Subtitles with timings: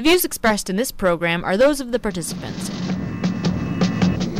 [0.00, 2.70] The views expressed in this program are those of the participants.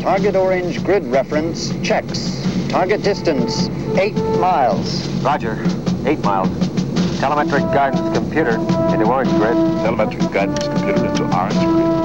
[0.01, 2.43] Target orange grid reference checks.
[2.71, 3.69] Target distance
[3.99, 5.07] 8 miles.
[5.19, 5.63] Roger.
[6.07, 6.49] 8 miles.
[7.21, 8.53] Telemetric guidance computer
[8.91, 9.55] into orange grid.
[9.85, 12.01] Telemetric guidance computer into orange grid.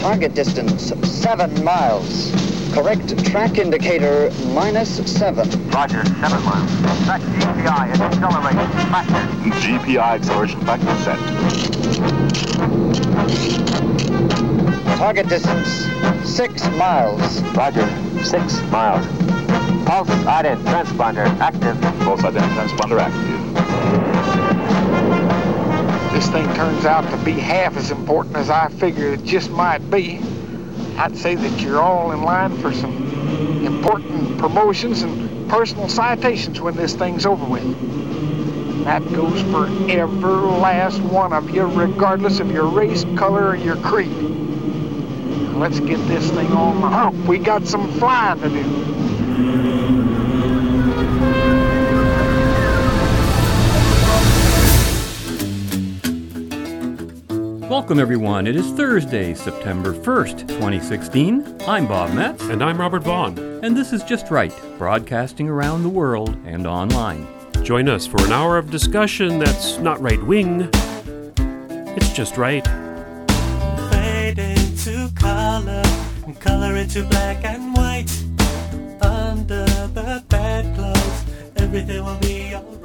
[0.00, 2.33] Target distance 7 miles.
[2.74, 5.48] Correct track indicator minus 7.
[5.70, 6.04] Roger.
[6.04, 6.70] 7 miles.
[7.06, 9.22] Set GPI and acceleration factor.
[9.60, 11.18] GPI acceleration factor set.
[14.98, 15.86] Target distance
[16.28, 17.42] 6 miles.
[17.54, 17.88] Roger.
[18.24, 19.06] 6 miles.
[19.86, 21.80] Pulse ident transponder active.
[22.00, 23.44] Pulse ident transponder active.
[26.12, 29.90] this thing turns out to be half as important as I figured it just might
[29.90, 30.20] be,
[30.96, 36.76] I'd say that you're all in line for some important promotions and personal citations when
[36.76, 38.84] this thing's over with.
[38.84, 43.76] That goes for every last one of you, regardless of your race, color, or your
[43.76, 44.12] creed.
[45.54, 47.26] Let's get this thing on the hump.
[47.26, 50.23] We got some flying to do.
[57.74, 58.46] Welcome, everyone.
[58.46, 61.56] It is Thursday, September 1st, 2016.
[61.66, 63.36] I'm Bob Metz, And I'm Robert Vaughn.
[63.64, 67.26] and this is Just Right, broadcasting around the world and online.
[67.64, 70.70] Join us for an hour of discussion that's not right wing,
[71.96, 72.64] it's just right.
[73.90, 75.82] fade into color
[76.26, 78.08] and color into black and white.
[79.02, 81.24] Under the bedclothes,
[81.56, 82.83] everything will be alright.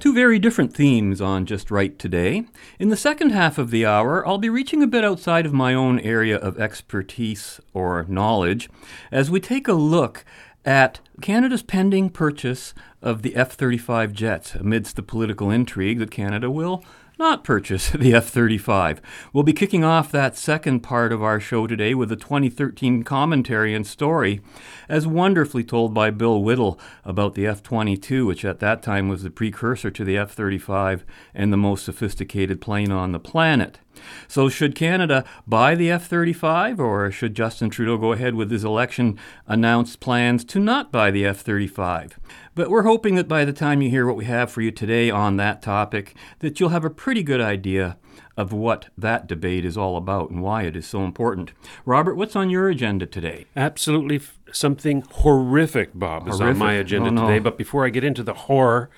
[0.00, 2.44] Two very different themes on Just Right today.
[2.78, 5.74] In the second half of the hour, I'll be reaching a bit outside of my
[5.74, 8.70] own area of expertise or knowledge
[9.10, 10.24] as we take a look
[10.64, 16.48] at Canada's pending purchase of the F 35 jets amidst the political intrigue that Canada
[16.48, 16.84] will
[17.18, 19.00] not purchase the F 35.
[19.32, 23.74] We'll be kicking off that second part of our show today with a 2013 commentary
[23.74, 24.40] and story,
[24.88, 29.22] as wonderfully told by Bill Whittle about the F 22, which at that time was
[29.22, 33.80] the precursor to the F 35 and the most sophisticated plane on the planet.
[34.28, 38.64] So, should Canada buy the F 35, or should Justin Trudeau go ahead with his
[38.64, 42.18] election announced plans to not buy the F 35?
[42.58, 45.10] But we're hoping that by the time you hear what we have for you today
[45.10, 47.96] on that topic, that you'll have a pretty good idea
[48.36, 51.52] of what that debate is all about and why it is so important.
[51.84, 53.46] Robert, what's on your agenda today?
[53.54, 57.26] Absolutely f- something horrific, Bob, is on my agenda Oh, no.
[57.28, 57.38] today.
[57.38, 58.90] But before I get into the horror,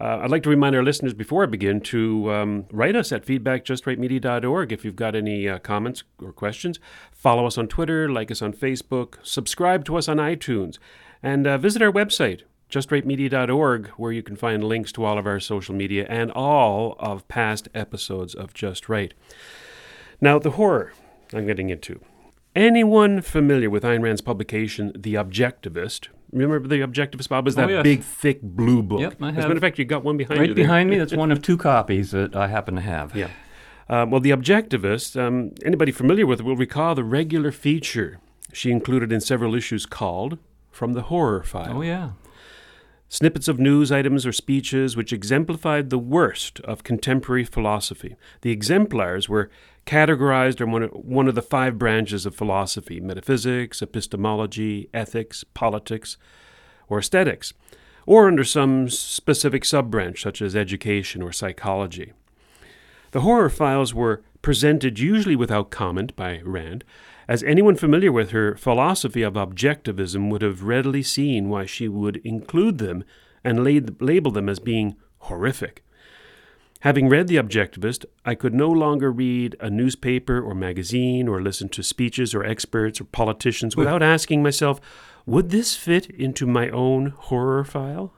[0.00, 3.26] uh, I'd like to remind our listeners before I begin to um, write us at
[3.26, 6.80] feedbackjustrightmedia.org if you've got any uh, comments or questions.
[7.12, 10.78] Follow us on Twitter, like us on Facebook, subscribe to us on iTunes,
[11.22, 15.38] and uh, visit our website, justrightmedia.org, where you can find links to all of our
[15.40, 19.12] social media and all of past episodes of Just Right.
[20.20, 20.92] Now, the horror
[21.34, 22.00] I'm getting into.
[22.56, 26.08] Anyone familiar with Ayn Rand's publication, The Objectivist?
[26.32, 27.44] Remember The Objectivist, Bob?
[27.46, 27.82] Was Oh, that yes.
[27.82, 29.00] big, thick blue book?
[29.00, 30.46] Yep, I As a have- matter of fact, you got one behind you.
[30.46, 33.14] Right behind me, that's one of two copies that I happen to have.
[33.16, 33.28] Yeah.
[33.88, 38.18] Uh, well, The Objectivist, um, anybody familiar with it will recall the regular feature
[38.52, 40.38] she included in several issues called
[40.70, 41.78] From the Horror File.
[41.78, 42.10] Oh, yeah.
[43.12, 48.16] Snippets of news items or speeches which exemplified the worst of contemporary philosophy.
[48.40, 49.50] The exemplars were
[49.84, 56.16] categorized in one of, the five branches of philosophy metaphysics, epistemology, ethics, politics,
[56.88, 57.52] or aesthetics,
[58.06, 62.14] or under some specific sub branch such as education or psychology.
[63.10, 66.82] The horror files were presented usually without comment by Rand,
[67.28, 72.16] as anyone familiar with her philosophy of objectivism would have readily seen why she would
[72.18, 73.04] include them
[73.44, 75.84] and laid, label them as being horrific.
[76.80, 81.68] Having read The Objectivist, I could no longer read a newspaper or magazine or listen
[81.70, 84.80] to speeches or experts or politicians without asking myself,
[85.24, 88.12] would this fit into my own horror file?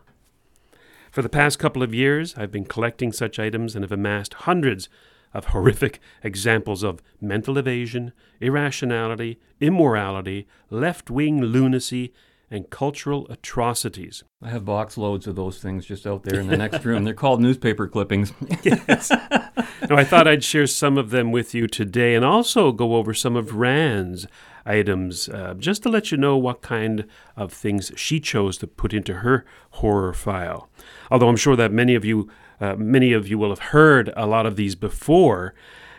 [1.11, 4.88] For the past couple of years, I've been collecting such items and have amassed hundreds
[5.34, 12.12] of horrific examples of mental evasion, irrationality, immorality, left wing lunacy,
[12.50, 14.22] and cultural atrocities.
[14.40, 17.04] I have box loads of those things just out there in the next room.
[17.04, 18.32] They're called newspaper clippings.
[18.62, 19.10] yes.
[19.10, 23.12] Now, I thought I'd share some of them with you today and also go over
[23.12, 24.26] some of Rand's
[24.64, 28.94] items uh, just to let you know what kind of things she chose to put
[28.94, 30.70] into her horror file.
[31.10, 32.31] Although I'm sure that many of you,
[32.61, 35.55] uh, many of you will have heard a lot of these before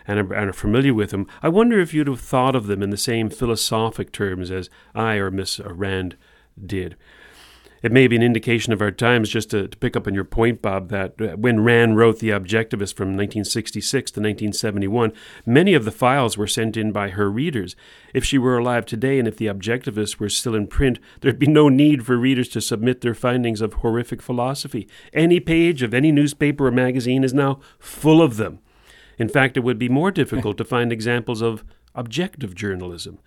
[0.08, 1.28] and are, and are familiar with them.
[1.42, 5.16] I wonder if you'd have thought of them in the same philosophic terms as I
[5.16, 6.16] or Miss Rand
[6.64, 6.96] did.
[7.86, 10.24] It may be an indication of our times, just to, to pick up on your
[10.24, 15.14] point, Bob, that uh, when Rand wrote The Objectivist from 1966 to 1971,
[15.46, 17.76] many of the files were sent in by her readers.
[18.12, 21.46] If she were alive today and if The Objectivist were still in print, there'd be
[21.46, 24.88] no need for readers to submit their findings of horrific philosophy.
[25.14, 28.58] Any page of any newspaper or magazine is now full of them.
[29.20, 33.20] In fact, it would be more difficult to find examples of objective journalism,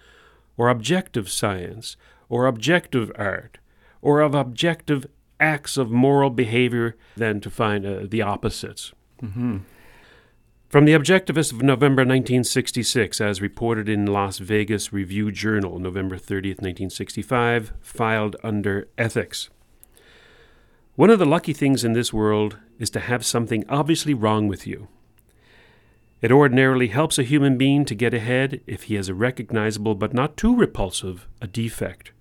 [0.57, 1.97] or objective science,
[2.29, 3.58] or objective art
[4.03, 5.07] or of objective
[5.41, 8.93] acts of moral behavior than to find uh, the opposites.
[9.23, 9.59] Mm-hmm.
[10.69, 16.61] From the Objectivist of November 1966, as reported in Las Vegas Review Journal, November 30th,
[16.61, 19.49] 1965, filed under Ethics.
[20.95, 24.67] One of the lucky things in this world is to have something obviously wrong with
[24.67, 24.89] you.
[26.21, 30.13] It ordinarily helps a human being to get ahead if he has a recognizable but
[30.13, 32.13] not too repulsive a defect.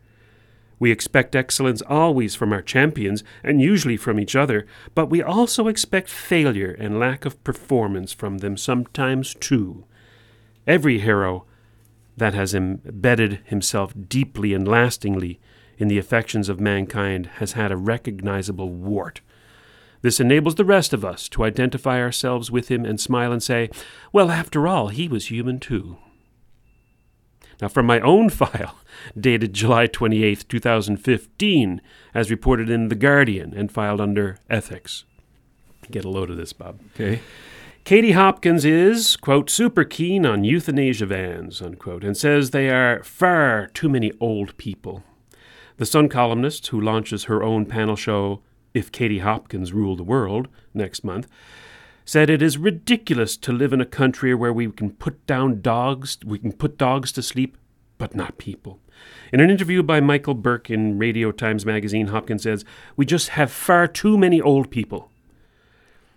[0.80, 5.68] We expect excellence always from our champions, and usually from each other, but we also
[5.68, 9.86] expect failure and lack of performance from them sometimes too.
[10.68, 11.46] Every hero
[12.16, 15.40] that has embedded himself deeply and lastingly
[15.78, 19.22] in the affections of mankind has had a recognizable wart.
[20.02, 23.70] This enables the rest of us to identify ourselves with him and smile and say,
[24.12, 25.98] Well, after all, he was human too.
[27.62, 28.76] Now, from my own file,
[29.20, 31.82] dated July 28, 2015,
[32.14, 35.06] as reported in The Guardian and filed under Ethics.
[35.90, 36.80] Get a load of this, Bob.
[36.94, 37.22] Okay.
[37.84, 43.68] Katie Hopkins is, quote, super keen on euthanasia vans, unquote, and says they are far
[43.74, 45.04] too many old people.
[45.78, 48.42] The Sun columnist, who launches her own panel show,
[48.74, 51.28] If Katie Hopkins Ruled the World, next month,
[52.08, 56.18] said it is ridiculous to live in a country where we can put down dogs,
[56.26, 57.58] we can put dogs to sleep,
[57.98, 58.80] but not people.
[59.34, 62.64] In an interview by Michael Burke in Radio Times Magazine, Hopkins says,
[62.96, 65.12] We just have far too many old people.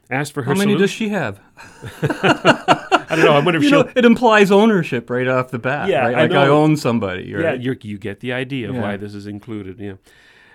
[0.08, 1.40] Asked for her How many solu- does she have?
[2.02, 3.32] I don't know.
[3.32, 3.84] I wonder if You she'll.
[3.84, 5.88] know, it implies ownership right off the bat.
[5.88, 6.14] Yeah, right?
[6.16, 6.62] I like I know.
[6.62, 7.24] own somebody.
[7.24, 7.60] Yeah, Right?
[7.60, 8.80] you you get the idea of Yeah.
[8.82, 9.78] why this is included.
[9.80, 9.94] Yeah.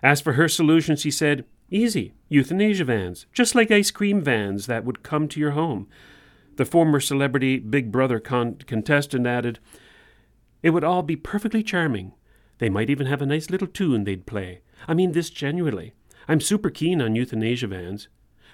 [0.02, 4.86] As for her solution, she said, "Easy, euthanasia vans, just like ice cream vans that
[4.86, 5.88] would come to your home."
[6.56, 9.60] The former celebrity Big Brother con- contestant added,
[10.64, 12.14] "It would all be perfectly charming.
[12.60, 14.62] They might even have a nice little tune they'd play.
[14.88, 15.94] I mean this genuinely.
[16.28, 18.08] I'm super keen on euthanasia vans."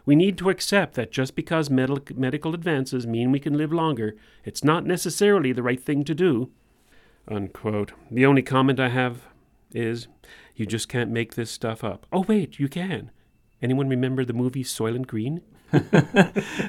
[0.06, 4.16] We need to accept that just because med- medical advances mean we can live longer,
[4.44, 6.50] it's not necessarily the right thing to do.
[7.28, 7.94] Unquote.
[8.10, 9.28] The only comment I have
[9.74, 10.08] is
[10.62, 12.06] you just can't make this stuff up.
[12.14, 13.10] Oh, wait, you can.
[13.62, 15.42] Anyone remember the movie Soylent Green?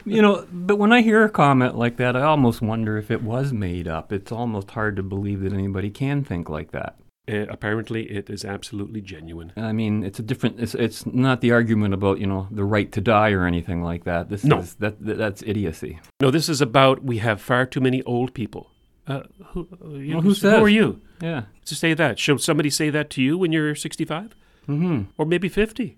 [0.04, 3.22] You know, but when I hear a comment like that, I almost wonder if it
[3.22, 4.12] was made up.
[4.12, 6.96] It's almost hard to believe that anybody can think like that.
[7.30, 9.52] Uh, apparently, it is absolutely genuine.
[9.56, 10.58] I mean, it's a different.
[10.58, 14.04] It's it's not the argument about you know the right to die or anything like
[14.04, 14.28] that.
[14.28, 14.58] This No.
[14.58, 16.00] is that, that that's idiocy.
[16.20, 18.71] No, this is about we have far too many old people.
[19.06, 19.69] Uh, who,
[19.99, 20.54] you, Well, who Who says?
[20.60, 21.44] are you Yeah.
[21.64, 22.19] to say that?
[22.19, 24.34] Should somebody say that to you when you're 65?
[24.69, 25.02] Mm-hmm.
[25.19, 25.96] Or maybe 50?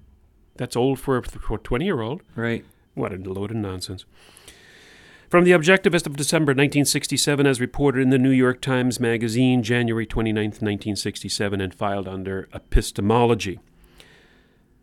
[0.56, 2.22] That's old for a 20 year old.
[2.34, 2.64] Right.
[2.94, 4.04] What a load of nonsense.
[5.28, 10.06] From the Objectivist of December 1967, as reported in the New York Times Magazine, January
[10.06, 13.58] 29, 1967, and filed under Epistemology.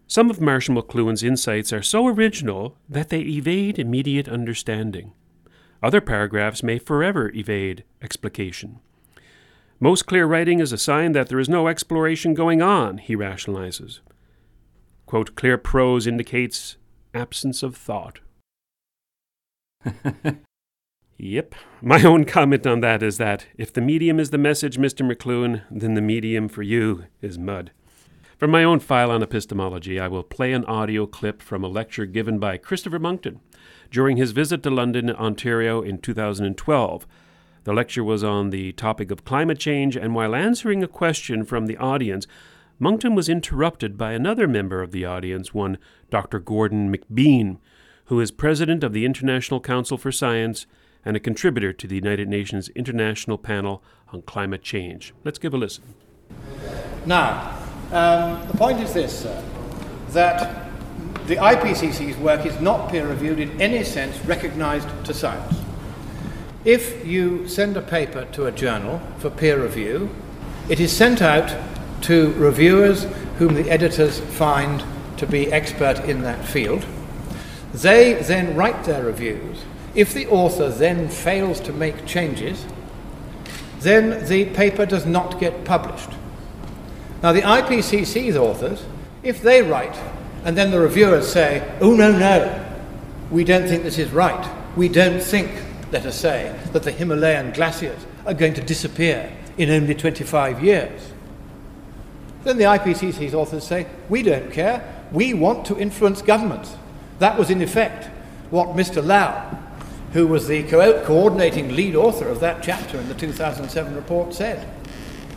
[0.08, 5.14] Some of Marshall McLuhan's insights are so original that they evade immediate understanding.
[5.84, 8.80] Other paragraphs may forever evade explication.
[9.80, 14.00] Most clear writing is a sign that there is no exploration going on, he rationalizes.
[15.08, 16.78] Quote, clear prose indicates
[17.16, 18.20] absence of thought.
[21.18, 21.56] yep.
[21.82, 25.04] My own comment on that is that if the medium is the message, Mr.
[25.04, 27.72] McLuhan, then the medium for you is mud.
[28.38, 32.06] From my own file on epistemology, I will play an audio clip from a lecture
[32.06, 33.40] given by Christopher Monckton
[33.92, 37.06] during his visit to London, Ontario in 2012.
[37.64, 41.68] The lecture was on the topic of climate change, and while answering a question from
[41.68, 42.26] the audience,
[42.80, 45.78] Monckton was interrupted by another member of the audience, one
[46.10, 46.40] Dr.
[46.40, 47.58] Gordon McBean,
[48.06, 50.66] who is president of the International Council for Science
[51.06, 55.14] and a contributor to the United Nations International Panel on Climate Change.
[55.24, 55.84] Let's give a listen.
[57.06, 57.58] Now,
[57.92, 59.44] um, the point is this, sir,
[60.10, 60.61] that
[61.28, 65.56] the IPCC's work is not peer reviewed in any sense recognised to science.
[66.66, 70.10] If you send a paper to a journal for peer review,
[70.70, 71.56] it is sent out
[72.02, 73.04] to reviewers
[73.38, 74.84] whom the editors find
[75.18, 76.86] to be expert in that field.
[77.74, 79.64] They then write their reviews.
[79.96, 82.66] If the author then fails to make changes,
[83.80, 86.10] then the paper does not get published.
[87.24, 88.84] Now, the IPCC's authors,
[89.24, 89.96] if they write
[90.44, 92.66] and then the reviewers say, oh, no, no,
[93.30, 95.52] we don't think this is right, we don't think,
[95.92, 101.12] let us say, that the Himalayan glaciers are going to disappear in only 25 years,
[102.44, 106.76] then the IPCC's authors say, we don't care, we want to influence governments.
[107.20, 108.06] That was, in effect,
[108.50, 109.06] what Mr.
[109.06, 109.60] Lal,
[110.14, 114.68] who was the co- coordinating lead author of that chapter in the 2007 report, said.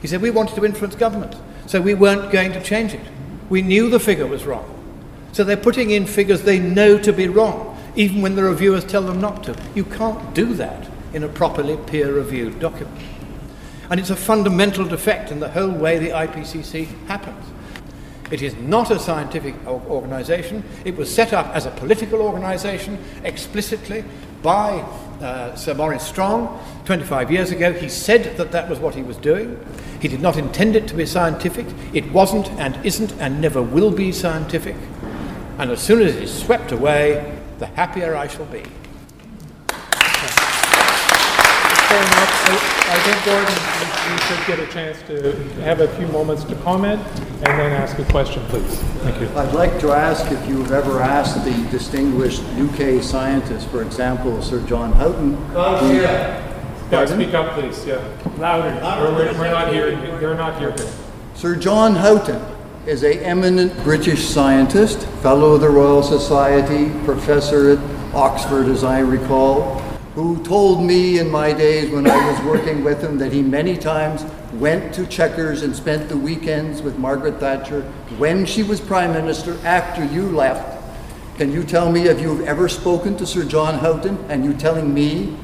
[0.01, 3.07] He said, We wanted to influence government, so we weren't going to change it.
[3.51, 4.71] We knew the figure was wrong.
[5.35, 9.03] So they're putting in figures they know to be wrong, even when the reviewers tell
[9.03, 9.57] them not to.
[9.75, 12.97] You can't do that in a properly peer reviewed document.
[13.91, 17.45] And it's a fundamental defect in the whole way the IPCC happens.
[18.31, 20.63] It is not a scientific organization.
[20.85, 24.05] It was set up as a political organization explicitly
[24.41, 24.87] by
[25.21, 27.73] uh, Sir Maurice Strong 25 years ago.
[27.73, 29.59] He said that that was what he was doing.
[30.01, 31.67] He did not intend it to be scientific.
[31.93, 34.77] It wasn't and isn't and never will be scientific.
[35.59, 38.65] And as soon as it is swept away, the happier I shall be.
[41.95, 42.35] very much.
[42.87, 43.55] I think, Gordon,
[44.11, 45.33] you should get a chance to
[45.63, 48.79] have a few moments to comment and then ask a question, please.
[49.03, 49.29] Thank you.
[49.39, 54.61] I'd like to ask if you've ever asked the distinguished UK scientist, for example, Sir
[54.67, 55.37] John Houghton.
[55.55, 56.41] Oh, yeah.
[56.91, 57.87] Yeah, speak up, please.
[57.87, 58.03] Yeah,
[58.39, 58.75] louder.
[59.15, 59.97] We're, we're not here.
[60.19, 60.75] They're not here.
[61.35, 62.43] Sir John Houghton
[62.87, 67.79] is a eminent British scientist, fellow of the Royal Society, professor at
[68.15, 69.79] Oxford, as I recall,
[70.15, 73.79] who told me in my days when I was working with him that he many
[73.79, 74.23] times
[74.53, 77.81] went to Chequers and spent the weekends with Margaret Thatcher
[78.19, 80.83] when she was Prime Minister after you left.
[81.39, 84.93] Can you tell me if you've ever spoken to Sir John Houghton and you telling
[84.93, 85.35] me,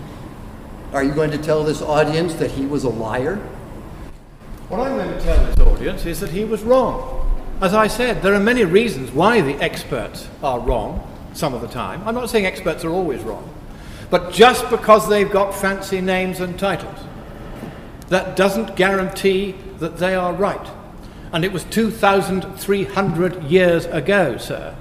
[0.93, 3.37] are you going to tell this audience that he was a liar?
[4.69, 7.20] What I'm going to tell this audience is that he was wrong.
[7.61, 11.69] As I said, there are many reasons why the experts are wrong some of the
[11.69, 12.03] time.
[12.07, 13.53] I'm not saying experts are always wrong.
[14.09, 16.99] But just because they've got fancy names and titles,
[18.09, 20.71] that doesn't guarantee that they are right.
[21.33, 24.75] And it was 2,300 years ago, sir,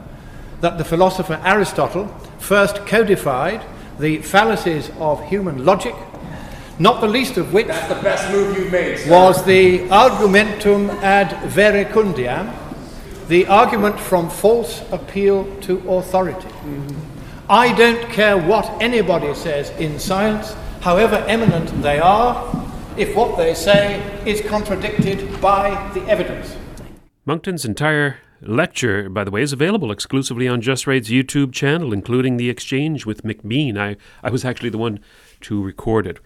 [0.62, 2.08] that the philosopher Aristotle
[2.40, 3.62] first codified
[4.00, 5.96] the fallacies of human logic,
[6.80, 12.68] not the least of which the best move you've made, was the argumentum ad verecundiam,
[13.30, 16.50] the argument from false appeal to authority.
[17.48, 22.34] I don't care what anybody says in science, however eminent they are,
[22.98, 26.58] if what they say is contradicted by the evidence.
[27.24, 32.38] Monckton's entire lecture, by the way, is available exclusively on Just Right's YouTube channel, including
[32.38, 33.78] the exchange with McBean.
[33.78, 35.02] I, I was actually the one
[35.42, 36.20] to record it.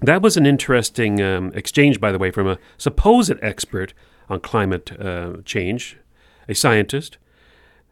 [0.00, 3.94] That was an interesting um, exchange, by the way, from a supposed expert
[4.28, 5.96] on climate uh, change,
[6.48, 7.18] a scientist,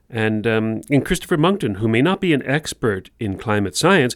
[0.09, 4.15] and um, in Christopher Monckton, who may not be an expert in climate science,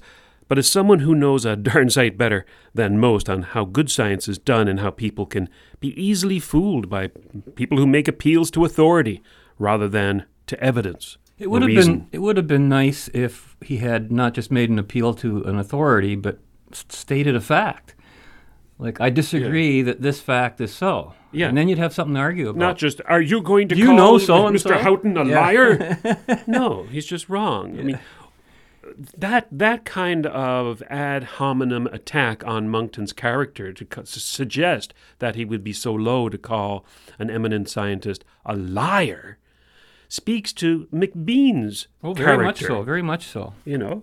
[0.49, 4.29] but is someone who knows a darn sight better than most on how good science
[4.29, 5.49] is done and how people can
[5.81, 7.09] be easily fooled by
[7.55, 9.23] people who make appeals to authority
[9.59, 11.17] rather than to evidence.
[11.39, 11.99] It would have reason.
[12.01, 15.43] been it would have been nice if he had not just made an appeal to
[15.45, 16.39] an authority, but
[16.73, 17.95] stated a fact.
[18.81, 21.15] Like I disagree that this fact is so.
[21.33, 21.49] Yeah.
[21.49, 22.59] and then you'd have something to argue about.
[22.59, 24.81] Not just, are you going to you call know so-and-so?" Mr.
[24.81, 25.41] Houghton a Yeah.
[25.41, 26.43] liar?
[26.49, 27.79] no, he's just wrong.
[27.79, 27.99] I mean,
[29.17, 35.45] that that kind of ad hominem attack on Monckton's character to co- suggest that he
[35.45, 36.85] would be so low to call
[37.19, 39.39] an eminent scientist a liar
[40.09, 42.45] speaks to McBean's oh, very character.
[42.45, 42.83] much so.
[42.83, 43.53] Very much so.
[43.65, 44.03] you know.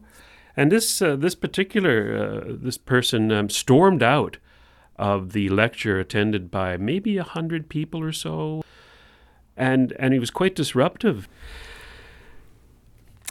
[0.55, 4.37] And this uh, this particular uh, this person um, stormed out
[4.97, 8.63] of the lecture attended by maybe a hundred people or so,
[9.55, 11.27] and and he was quite disruptive.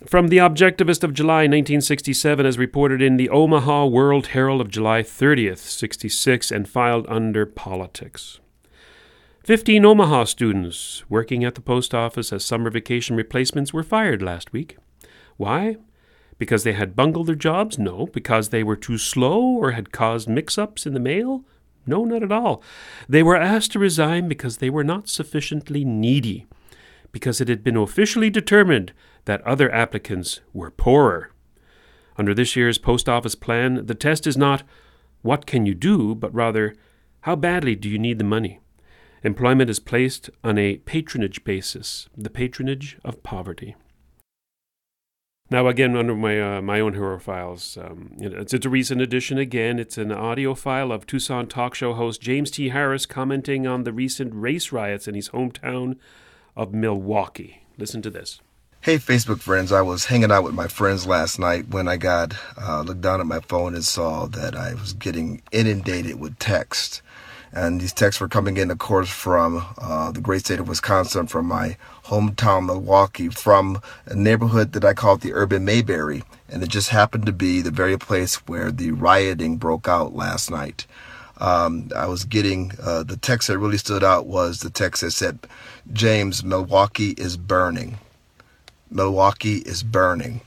[0.07, 5.03] From the Objectivist of July 1967, as reported in the Omaha World Herald of July
[5.03, 8.39] 30th, 66, and filed under Politics.
[9.43, 14.53] Fifteen Omaha students working at the post office as summer vacation replacements were fired last
[14.53, 14.77] week.
[15.37, 15.77] Why?
[16.37, 17.79] Because they had bungled their jobs?
[17.79, 18.07] No.
[18.07, 21.45] Because they were too slow or had caused mix ups in the mail?
[21.87, 22.63] No, not at all.
[23.09, 26.47] They were asked to resign because they were not sufficiently needy,
[27.13, 28.93] because it had been officially determined
[29.25, 31.33] that other applicants were poorer.
[32.19, 34.63] Under this year's post office plan, the test is not
[35.23, 36.75] what can you do, but rather
[37.23, 38.61] how badly do you need the money.
[39.23, 43.75] Employment is placed on a patronage basis, the patronage of poverty.
[45.49, 49.39] Now, again, under my uh, my own hero files, um, it's, it's a recent edition.
[49.39, 52.71] Again, it's an audio file of Tucson talk show host James T.
[52.71, 55.99] Harris commenting on the recent race riots in his hometown
[56.57, 57.63] of Milwaukee.
[57.79, 58.41] Listen to this.
[58.81, 59.71] Hey, Facebook friends.
[59.71, 63.21] I was hanging out with my friends last night when I got uh, looked down
[63.21, 67.03] at my phone and saw that I was getting inundated with text.
[67.57, 71.27] And these texts were coming in, of course, from uh, the great state of Wisconsin,
[71.27, 76.23] from my hometown, Milwaukee, from a neighborhood that I call the urban Mayberry.
[76.51, 80.51] And it just happened to be the very place where the rioting broke out last
[80.51, 80.87] night.
[81.39, 85.13] Um, I was getting uh, the text that really stood out was the text that
[85.13, 85.39] said,
[85.95, 87.97] James, Milwaukee is burning.
[88.91, 90.43] Milwaukee is burning.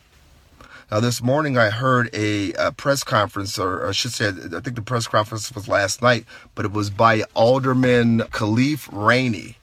[0.92, 4.76] Now, this morning I heard a, a, press conference, or I should say, I think
[4.76, 9.58] the press conference was last night, but it was by Alderman Khalif Rainey.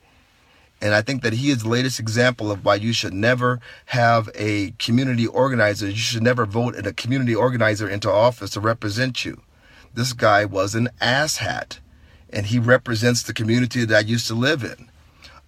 [0.80, 4.30] And I think that he is the latest example of why you should never have
[4.37, 5.88] a community organizer.
[5.88, 9.42] You should never vote in a community organizer into office to represent you.
[9.95, 11.80] This guy was an asshat,
[12.30, 14.90] and he represents the community that I used to live in.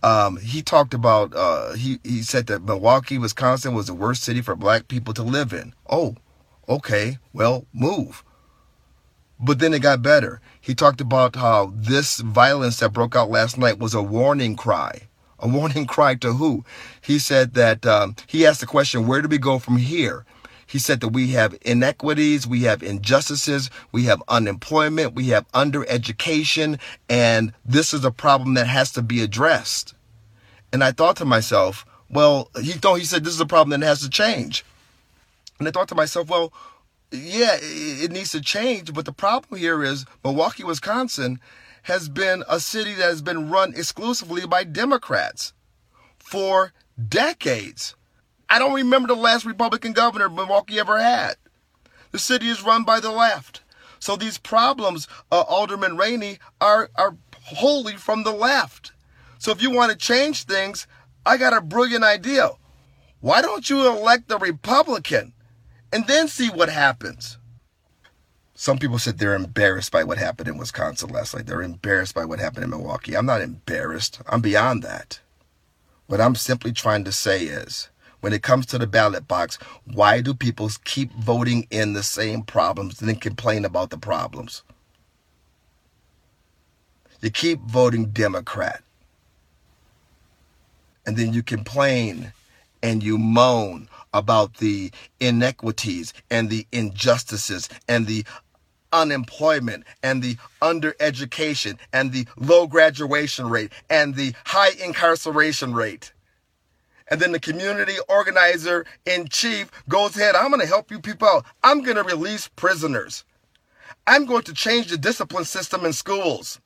[0.03, 4.41] Um, he talked about uh, he he said that Milwaukee, Wisconsin was the worst city
[4.41, 5.75] for black people to live in.
[5.89, 6.17] Oh,
[6.69, 8.25] okay, well, move.
[9.41, 10.41] But then it got better.
[10.61, 15.09] He talked about how this violence that broke out last night was a warning cry.
[15.39, 16.65] A warning cry to who?
[17.01, 20.25] He said that um, he asked the question, where do we go from here?
[20.69, 26.79] He said that we have inequities, we have injustices, we have unemployment, we have undereducation,
[27.09, 29.95] and this is a problem that has to be addressed.
[30.71, 33.87] And I thought to myself, well, he thought he said this is a problem that
[33.87, 34.63] has to change.
[35.59, 36.53] And I thought to myself, well,
[37.11, 41.41] yeah, it needs to change, but the problem here is Milwaukee, Wisconsin
[41.85, 45.55] has been a city that has been run exclusively by Democrats
[46.19, 46.75] for
[47.09, 47.95] decades.
[48.49, 51.37] I don't remember the last Republican governor Milwaukee ever had.
[52.13, 53.63] The city is run by the left.
[54.01, 58.93] So these problems, uh, Alderman Rainey, are, are wholly from the left.
[59.39, 60.87] So if you want to change things,
[61.27, 62.51] I got a brilliant idea.
[63.21, 65.33] Why don't you elect a Republican
[65.93, 67.39] and then see what happens?
[68.55, 71.47] Some people said they're embarrassed by what happened in Wisconsin last night.
[71.47, 73.17] They're embarrassed by what happened in Milwaukee.
[73.17, 74.21] I'm not embarrassed.
[74.27, 75.21] I'm beyond that.
[76.07, 77.89] What I'm simply trying to say is
[78.21, 82.43] when it comes to the ballot box, why do people keep voting in the same
[82.43, 84.63] problems and then complain about the problems?
[87.21, 88.83] You keep voting Democrat.
[91.07, 92.33] And then you complain
[92.83, 98.25] and you moan about the inequities and the injustices and the
[98.93, 106.13] unemployment and the undereducation and the low graduation rate and the high incarceration rate.
[107.11, 111.29] And then the community organizer in chief goes ahead, I'm going to help you people
[111.29, 111.47] out.
[111.63, 113.25] I'm going to release prisoners.
[114.07, 116.61] I'm going to change the discipline system in schools.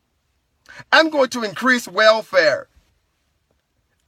[0.90, 2.68] I'm going to increase welfare.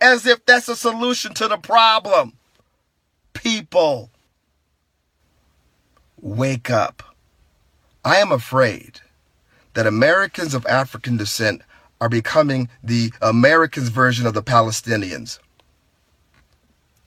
[0.01, 2.35] As if that's a solution to the problem.
[3.33, 4.11] People,
[6.21, 7.03] wake up.
[8.05, 9.01] I am afraid
[9.75, 11.63] that Americans of African descent
[12.01, 15.39] are becoming the Americans' version of the Palestinians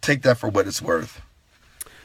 [0.02, 1.22] take that for what it's worth.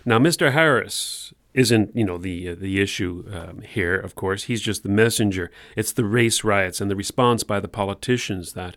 [0.05, 0.53] Now, Mr.
[0.53, 3.95] Harris isn't, you know, the uh, the issue um, here.
[3.95, 5.51] Of course, he's just the messenger.
[5.77, 8.77] It's the race riots and the response by the politicians that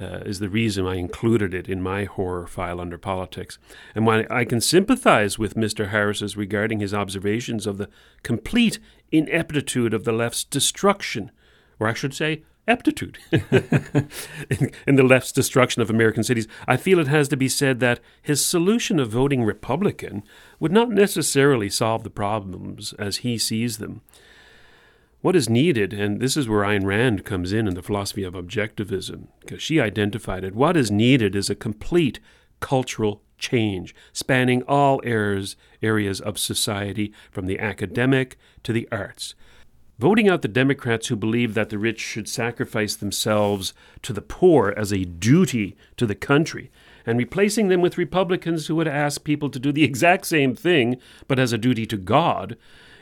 [0.00, 3.58] uh, is the reason I included it in my horror file under politics.
[3.94, 5.88] And while I can sympathize with Mr.
[5.88, 7.88] Harris's regarding his observations of the
[8.22, 8.78] complete
[9.10, 11.30] ineptitude of the left's destruction,
[11.80, 13.18] or I should say, aptitude
[14.50, 17.80] in, in, the left's destruction of American cities, I feel it has to be said
[17.80, 20.22] that his solution of voting Republican
[20.60, 24.02] would not necessarily solve the problems as he sees them.
[25.20, 28.34] What is needed, and this is where Ayn Rand comes in in the philosophy of
[28.34, 32.20] objectivism, because she identified it, what is needed is a complete
[32.60, 39.34] cultural change spanning all areas, areas of society, from the academic to the arts.
[39.98, 44.72] Voting out the Democrats who believe that the rich should sacrifice themselves to the poor
[44.76, 46.70] as a duty to the country,
[47.04, 50.98] and replacing them with Republicans who would ask people to do the exact same thing,
[51.26, 52.56] but as a duty to God,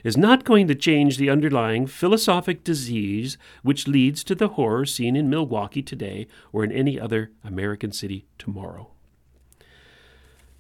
[0.04, 5.16] is not going to change the underlying philosophic disease which leads to the horror seen
[5.16, 8.95] in Milwaukee today or in any other American city tomorrow.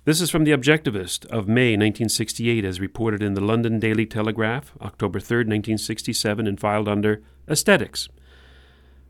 [0.06, 4.72] This is from The Objectivist of May 1968, as reported in the London Daily Telegraph,
[4.80, 8.08] October 3, 1967, and filed under Aesthetics.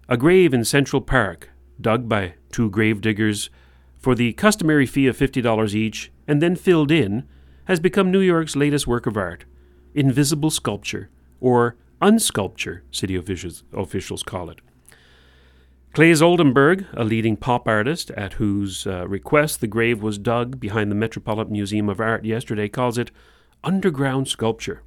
[0.09, 3.51] A grave in Central Park, dug by two grave diggers
[3.99, 7.29] for the customary fee of $50 each, and then filled in,
[7.67, 9.45] has become New York's latest work of art
[9.95, 11.11] invisible sculpture,
[11.43, 14.61] or unsculpture, city officials, officials call it.
[15.97, 20.91] Claes Oldenburg, a leading pop artist at whose uh, request the grave was dug behind
[20.91, 23.11] the Metropolitan Museum of Art yesterday, calls it
[23.65, 24.83] underground sculpture.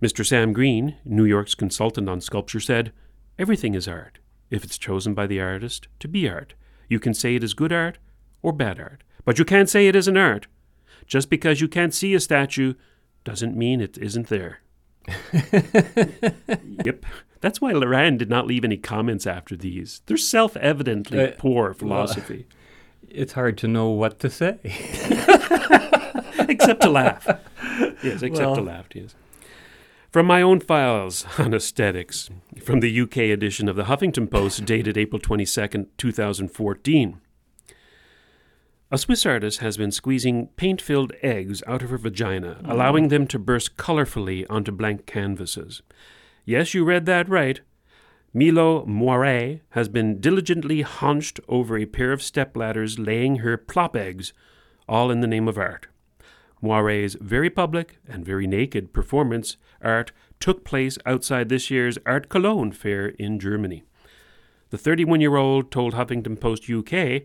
[0.00, 0.24] Mr.
[0.24, 2.92] Sam Green, New York's consultant on sculpture, said,
[3.40, 6.54] Everything is art, if it's chosen by the artist to be art.
[6.88, 7.98] You can say it is good art
[8.40, 10.46] or bad art, but you can't say it isn't art.
[11.08, 12.74] Just because you can't see a statue
[13.24, 14.60] doesn't mean it isn't there.
[16.84, 17.04] yep.
[17.40, 20.02] That's why Laran did not leave any comments after these.
[20.06, 22.46] They're self evidently Uh, poor philosophy.
[23.08, 24.58] It's hard to know what to say.
[26.48, 27.26] except to laugh.
[28.02, 29.14] Yes, except Well- to laugh, yes.
[30.10, 32.30] From my own files on aesthetics,
[32.64, 37.20] from the UK edition of the Huffington Post dated April 22nd, 2014.
[38.90, 43.26] A Swiss artist has been squeezing paint filled eggs out of her vagina, allowing them
[43.26, 45.82] to burst colorfully onto blank canvases.
[46.48, 47.60] Yes, you read that right.
[48.32, 54.32] Milo Moiré has been diligently hunched over a pair of stepladders, laying her plop eggs,
[54.88, 55.88] all in the name of art.
[56.62, 62.72] Moiré's very public and very naked performance art took place outside this year's Art Cologne
[62.72, 63.82] fair in Germany.
[64.70, 67.24] The 31 year old told Huffington Post UK,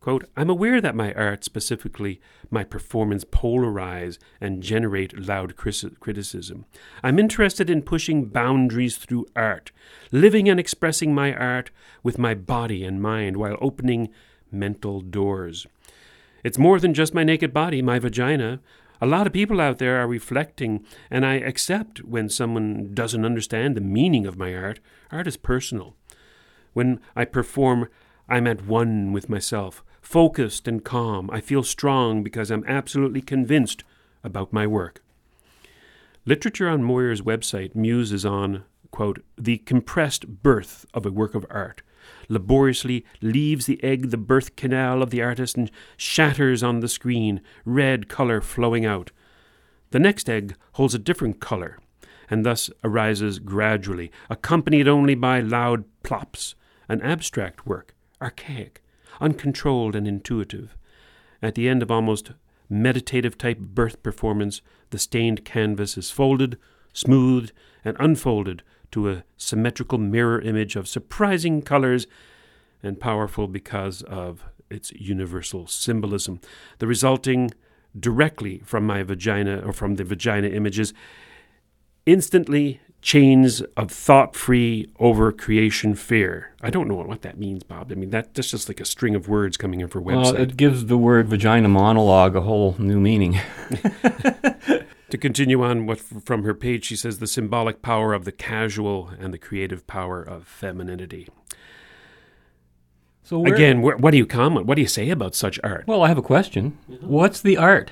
[0.00, 6.64] quote, I'm aware that my art, specifically my performance, polarize and generate loud criticism.
[7.02, 9.72] I'm interested in pushing boundaries through art,
[10.10, 11.70] living and expressing my art
[12.02, 14.08] with my body and mind while opening
[14.50, 15.66] mental doors.
[16.42, 18.60] It's more than just my naked body, my vagina.
[19.02, 23.76] A lot of people out there are reflecting, and I accept when someone doesn't understand
[23.76, 24.80] the meaning of my art.
[25.12, 25.94] Art is personal.
[26.72, 27.88] When I perform,
[28.28, 31.30] I'm at one with myself, focused and calm.
[31.32, 33.84] I feel strong because I'm absolutely convinced
[34.24, 35.02] about my work.
[36.26, 41.82] Literature on Moyer's website muses on, quote, the compressed birth of a work of art,
[42.28, 47.40] laboriously leaves the egg the birth canal of the artist and shatters on the screen,
[47.64, 49.10] red color flowing out.
[49.90, 51.78] The next egg holds a different color,
[52.28, 56.54] and thus arises gradually, accompanied only by loud plops,
[56.88, 58.79] an abstract work, archaic,
[59.20, 60.76] uncontrolled and intuitive.
[61.42, 62.32] At the end of almost
[62.68, 66.56] meditative type birth performance, the stained canvas is folded,
[66.92, 67.52] smoothed,
[67.84, 72.06] and unfolded to a symmetrical mirror image of surprising colors
[72.82, 76.40] and powerful because of its universal symbolism.
[76.78, 77.50] The resulting
[77.98, 80.94] directly from my vagina or from the vagina images
[82.06, 86.52] instantly chains of thought free over creation fear.
[86.60, 87.90] I don't know what that means, Bob.
[87.90, 90.22] I mean, that, that's just like a string of words coming in for website.
[90.22, 93.38] Well, it gives the word vagina monologue a whole new meaning.
[95.10, 99.10] To continue on what from her page, she says the symbolic power of the casual
[99.18, 101.26] and the creative power of femininity.
[103.24, 104.66] So where- again, wh- what do you comment?
[104.66, 105.82] What do you say about such art?
[105.88, 106.78] Well, I have a question.
[107.00, 107.90] What's the art?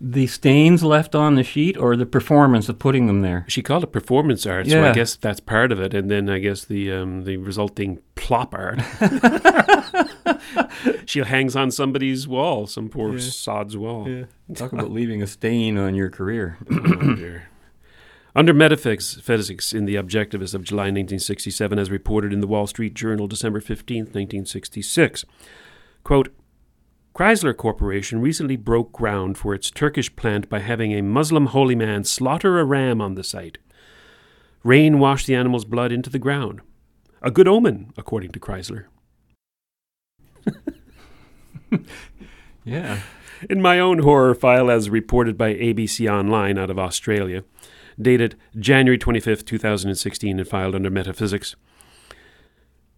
[0.00, 3.44] The stains left on the sheet or the performance of putting them there?
[3.48, 6.38] She called it performance art, so I guess that's part of it, and then I
[6.38, 8.78] guess the um, the resulting plop art.
[11.06, 13.20] she hangs on somebody's wall, some poor Yeah.
[13.20, 14.08] sod's wall.
[14.08, 14.24] Yeah.
[14.54, 16.58] Talk about leaving a stain on your career.
[16.70, 17.40] Oh.
[18.36, 22.94] Under metaphysics physics in the Objectivist of July 1967, as reported in the Wall Street
[22.94, 25.24] Journal, December 15, 1966.
[26.04, 26.28] Quote,
[27.18, 32.04] Chrysler Corporation recently broke ground for its Turkish plant by having a Muslim holy man
[32.04, 33.58] slaughter a ram on the site.
[34.62, 36.60] Rain washed the animal's blood into the ground.
[37.20, 38.84] A good omen, according to Chrysler.
[42.64, 43.00] yeah.
[43.50, 47.42] In my own horror file, as reported by ABC Online out of Australia,
[48.00, 51.56] dated January 25th, 2016, and filed under Metaphysics,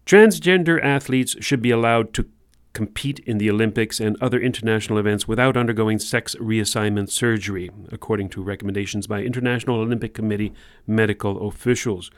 [0.05, 2.29] transgender athletes should be allowed to
[2.73, 8.41] compete in the Olympics and other international events without undergoing sex reassignment surgery, according to
[8.41, 10.53] recommendations by International Olympic Committee
[10.87, 12.11] medical officials.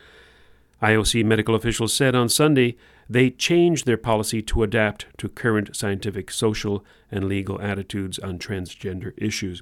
[0.81, 2.75] IOC medical officials said on Sunday
[3.09, 9.13] they changed their policy to adapt to current scientific, social, and legal attitudes on transgender
[9.17, 9.61] issues.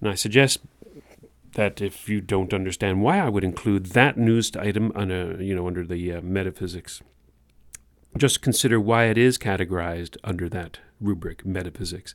[0.00, 0.60] And I suggest
[1.54, 5.54] that if you don't understand why I would include that news item on a, you
[5.54, 7.02] know, under the uh, metaphysics,
[8.16, 12.14] just consider why it is categorized under that rubric, metaphysics,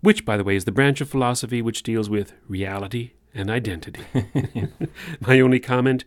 [0.00, 4.02] which, by the way, is the branch of philosophy which deals with reality and identity.
[5.20, 6.04] My only comment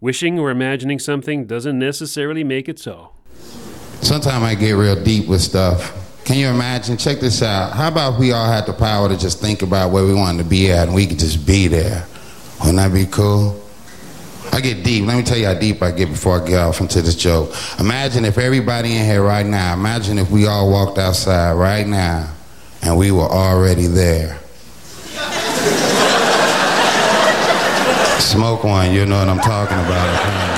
[0.00, 3.12] wishing or imagining something doesn't necessarily make it so.
[4.02, 5.96] Sometimes I get real deep with stuff.
[6.24, 6.96] Can you imagine?
[6.96, 7.72] Check this out.
[7.72, 10.48] How about we all had the power to just think about where we wanted to
[10.48, 12.06] be at and we could just be there?
[12.60, 13.59] Wouldn't that be cool?
[14.52, 15.06] I get deep.
[15.06, 17.54] Let me tell you how deep I get before I get off into this joke.
[17.78, 22.32] Imagine if everybody in here right now, imagine if we all walked outside right now
[22.82, 24.38] and we were already there.
[28.20, 30.49] Smoke one, you know what I'm talking about.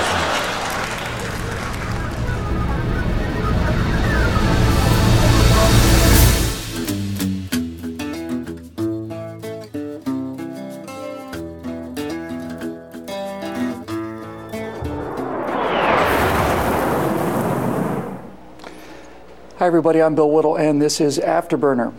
[19.73, 21.95] Everybody, I'm Bill Whittle and this is Afterburner.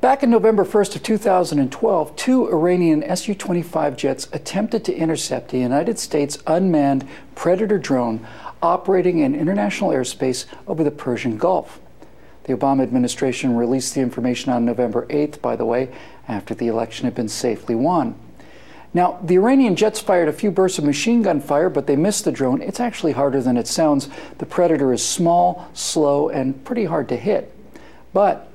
[0.00, 5.98] Back in November 1st of 2012, two Iranian Su-25 jets attempted to intercept a United
[5.98, 8.26] States unmanned Predator drone
[8.62, 11.80] operating in international airspace over the Persian Gulf.
[12.44, 15.94] The Obama administration released the information on November 8th, by the way,
[16.28, 18.18] after the election had been safely won.
[18.98, 22.24] Now, the Iranian jets fired a few bursts of machine gun fire, but they missed
[22.24, 22.60] the drone.
[22.60, 24.08] It's actually harder than it sounds.
[24.38, 27.54] The Predator is small, slow, and pretty hard to hit.
[28.12, 28.50] But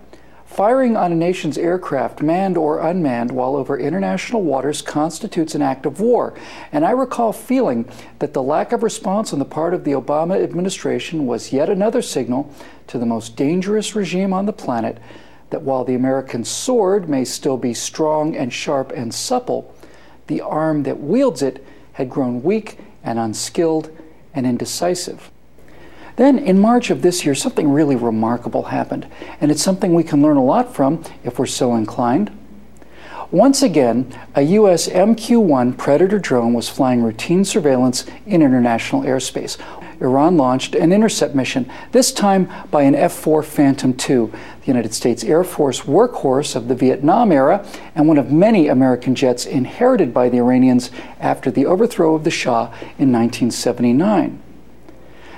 [0.46, 5.86] firing on a nation's aircraft, manned or unmanned, while over international waters constitutes an act
[5.86, 6.34] of war.
[6.74, 10.44] And I recall feeling that the lack of response on the part of the Obama
[10.44, 12.54] administration was yet another signal
[12.88, 14.98] to the most dangerous regime on the planet
[15.52, 19.74] that while the American sword may still be strong and sharp and supple,
[20.28, 23.96] the arm that wields it had grown weak and unskilled
[24.34, 25.30] and indecisive.
[26.16, 29.08] Then, in March of this year, something really remarkable happened,
[29.42, 32.32] and it's something we can learn a lot from if we're so inclined.
[33.32, 34.88] Once again, a U.S.
[34.88, 39.58] MQ 1 Predator drone was flying routine surveillance in international airspace.
[40.00, 44.32] Iran launched an intercept mission, this time by an F 4 Phantom II, the
[44.66, 49.46] United States Air Force workhorse of the Vietnam era and one of many American jets
[49.46, 54.42] inherited by the Iranians after the overthrow of the Shah in 1979.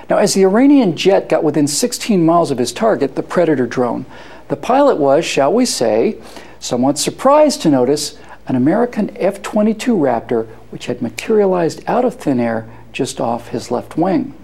[0.08, 4.06] Now, as the Iranian jet got within 16 miles of his target, the Predator drone,
[4.48, 6.20] the pilot was, shall we say,
[6.60, 12.38] somewhat surprised to notice an American F 22 Raptor which had materialized out of thin
[12.38, 14.34] air just off his left wing.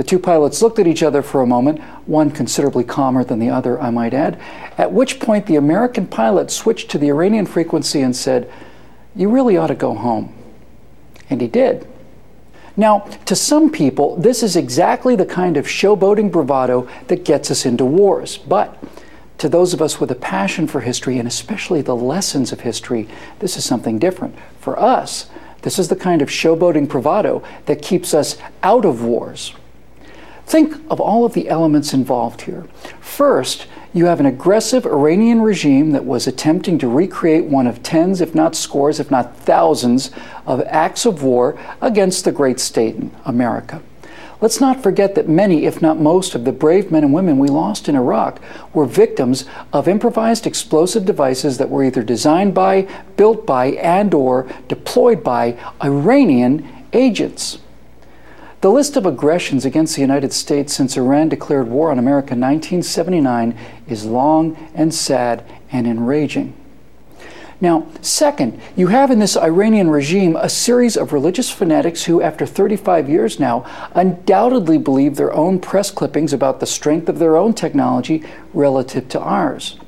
[0.00, 3.50] The two pilots looked at each other for a moment, one considerably calmer than the
[3.50, 4.40] other, I might add,
[4.78, 8.50] at which point the American pilot switched to the Iranian frequency and said,
[9.14, 10.32] You really ought to go home.
[11.28, 11.86] And he did.
[12.78, 17.66] Now, to some people, this is exactly the kind of showboating bravado that gets us
[17.66, 18.38] into wars.
[18.38, 18.82] But
[19.36, 23.06] to those of us with a passion for history, and especially the lessons of history,
[23.40, 24.34] this is something different.
[24.60, 25.28] For us,
[25.60, 29.52] this is the kind of showboating bravado that keeps us out of wars.
[30.50, 32.64] Think of all of the elements involved here.
[33.00, 38.20] First, you have an aggressive Iranian regime that was attempting to recreate one of tens,
[38.20, 40.10] if not scores, if not thousands,
[40.46, 43.80] of acts of war against the great state, in America.
[44.40, 47.46] Let's not forget that many, if not most, of the brave men and women we
[47.46, 48.40] lost in Iraq
[48.74, 54.52] were victims of improvised explosive devices that were either designed by, built by, and or
[54.66, 57.58] deployed by Iranian agents.
[58.60, 62.40] The list of aggressions against the United States since Iran declared war on America in
[62.40, 63.56] 1979
[63.88, 66.52] is long and sad and enraging.
[67.62, 72.44] Now, second, you have in this Iranian regime a series of religious fanatics who, after
[72.44, 77.54] 35 years now, undoubtedly believe their own press clippings about the strength of their own
[77.54, 79.78] technology relative to ours.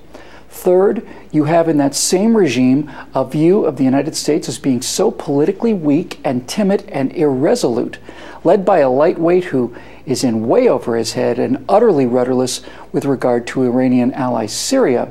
[0.53, 4.83] Third, you have in that same regime a view of the United States as being
[4.83, 7.99] so politically weak and timid and irresolute,
[8.45, 12.61] led by a lightweight who is in way over his head and utterly rudderless
[12.93, 15.11] with regard to Iranian ally Syria,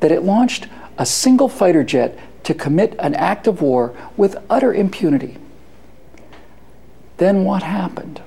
[0.00, 4.72] that it launched a single fighter jet to commit an act of war with utter
[4.72, 5.36] impunity.
[7.18, 8.22] Then what happened?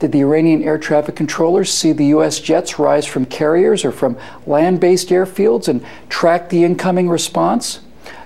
[0.00, 2.40] Did the Iranian air traffic controllers see the U.S.
[2.40, 7.80] jets rise from carriers or from land based airfields and track the incoming response?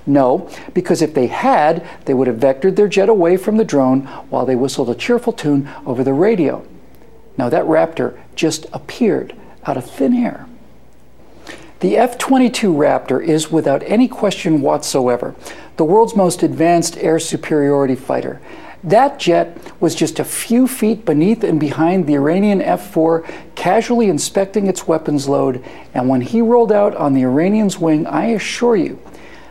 [0.07, 4.03] No, because if they had, they would have vectored their jet away from the drone
[4.31, 6.65] while they whistled a cheerful tune over the radio.
[7.37, 9.35] Now, that Raptor just appeared
[9.67, 10.47] out of thin air.
[11.81, 15.35] The F 22 Raptor is, without any question whatsoever,
[15.77, 18.41] the world's most advanced air superiority fighter.
[18.85, 24.11] That jet was just a few feet beneath and behind the Iranian F 4, casually
[24.11, 25.65] inspecting its weapons load.
[25.95, 29.01] And when he rolled out on the Iranian's wing, I assure you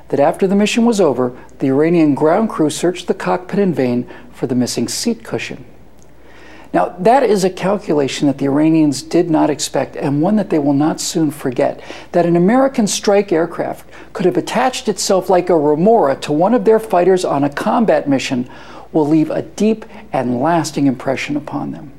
[0.10, 4.08] that after the mission was over, the Iranian ground crew searched the cockpit in vain
[4.32, 5.65] for the missing seat cushion.
[6.72, 10.60] Now, that is a calculation that the Iranians did not expect and one that they
[10.60, 11.82] will not soon forget.
[12.12, 16.65] That an American strike aircraft could have attached itself like a remora to one of
[16.65, 18.50] their fighters on a combat mission
[18.93, 21.91] will leave a deep and lasting impression upon them.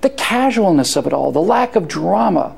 [0.00, 2.54] The casualness of it all, the lack of drama,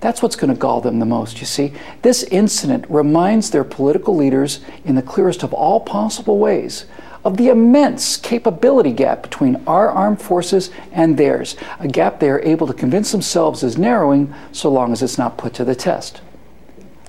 [0.00, 1.74] that's what's going to gall them the most, you see.
[2.02, 6.86] This incident reminds their political leaders, in the clearest of all possible ways,
[7.22, 12.40] of the immense capability gap between our armed forces and theirs, a gap they are
[12.40, 16.22] able to convince themselves is narrowing so long as it's not put to the test,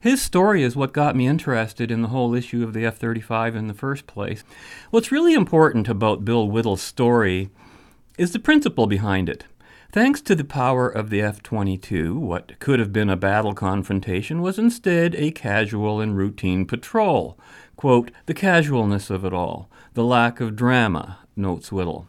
[0.00, 3.54] His story is what got me interested in the whole issue of the F 35
[3.54, 4.42] in the first place.
[4.90, 7.50] What's really important about Bill Whittle's story
[8.16, 9.44] is the principle behind it.
[9.90, 14.42] Thanks to the power of the F 22, what could have been a battle confrontation
[14.42, 17.38] was instead a casual and routine patrol.
[17.74, 22.06] Quote, the casualness of it all, the lack of drama, notes Whittle.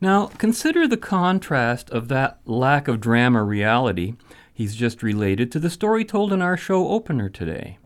[0.00, 4.14] Now, consider the contrast of that lack of drama reality
[4.54, 7.76] he's just related to the story told in our show opener today.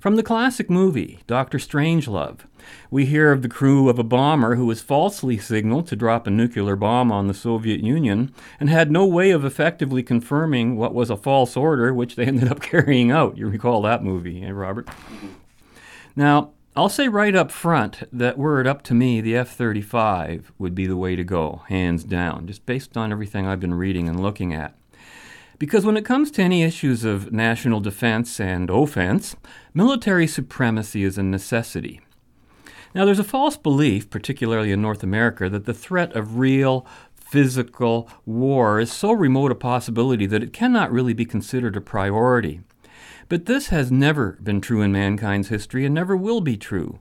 [0.00, 1.58] From the classic movie, Dr.
[1.58, 2.40] Strangelove,
[2.90, 6.30] we hear of the crew of a bomber who was falsely signaled to drop a
[6.30, 11.10] nuclear bomb on the Soviet Union and had no way of effectively confirming what was
[11.10, 13.36] a false order, which they ended up carrying out.
[13.36, 14.88] You recall that movie, eh, Robert?
[16.16, 20.52] Now, I'll say right up front that were it up to me, the F 35
[20.58, 24.08] would be the way to go, hands down, just based on everything I've been reading
[24.08, 24.76] and looking at.
[25.58, 29.36] Because when it comes to any issues of national defense and offense,
[29.72, 32.00] military supremacy is a necessity.
[32.94, 38.08] Now, there's a false belief, particularly in North America, that the threat of real, physical
[38.24, 42.60] war is so remote a possibility that it cannot really be considered a priority.
[43.28, 47.00] But this has never been true in mankind's history and never will be true.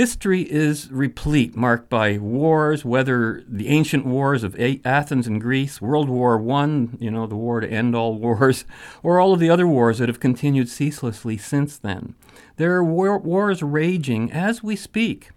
[0.00, 6.08] History is replete, marked by wars, whether the ancient wars of Athens and Greece, World
[6.08, 8.64] War I, you know, the war to end all wars,
[9.02, 12.14] or all of the other wars that have continued ceaselessly since then.
[12.56, 15.32] There are war- wars raging as we speak.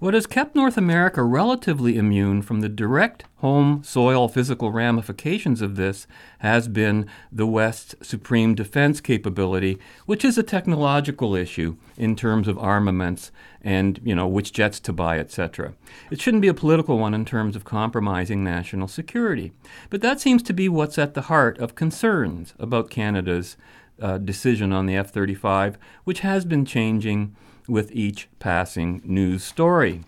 [0.00, 5.76] What has kept North America relatively immune from the direct home soil physical ramifications of
[5.76, 12.48] this has been the West's supreme defense capability, which is a technological issue in terms
[12.48, 13.30] of armaments
[13.62, 15.74] and, you know, which jets to buy, etc.
[16.10, 19.52] It shouldn't be a political one in terms of compromising national security.
[19.90, 23.56] But that seems to be what's at the heart of concerns about Canada's
[24.02, 27.36] uh, decision on the F 35, which has been changing
[27.68, 30.02] with each passing news story.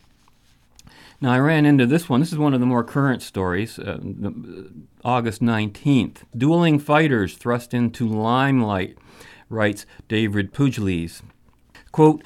[1.20, 2.20] Now, I ran into this one.
[2.20, 3.98] This is one of the more current stories, uh,
[5.02, 6.18] August 19th.
[6.36, 8.98] Dueling fighters thrust into limelight,
[9.48, 11.22] writes David Pugliese.
[11.90, 12.22] Quote,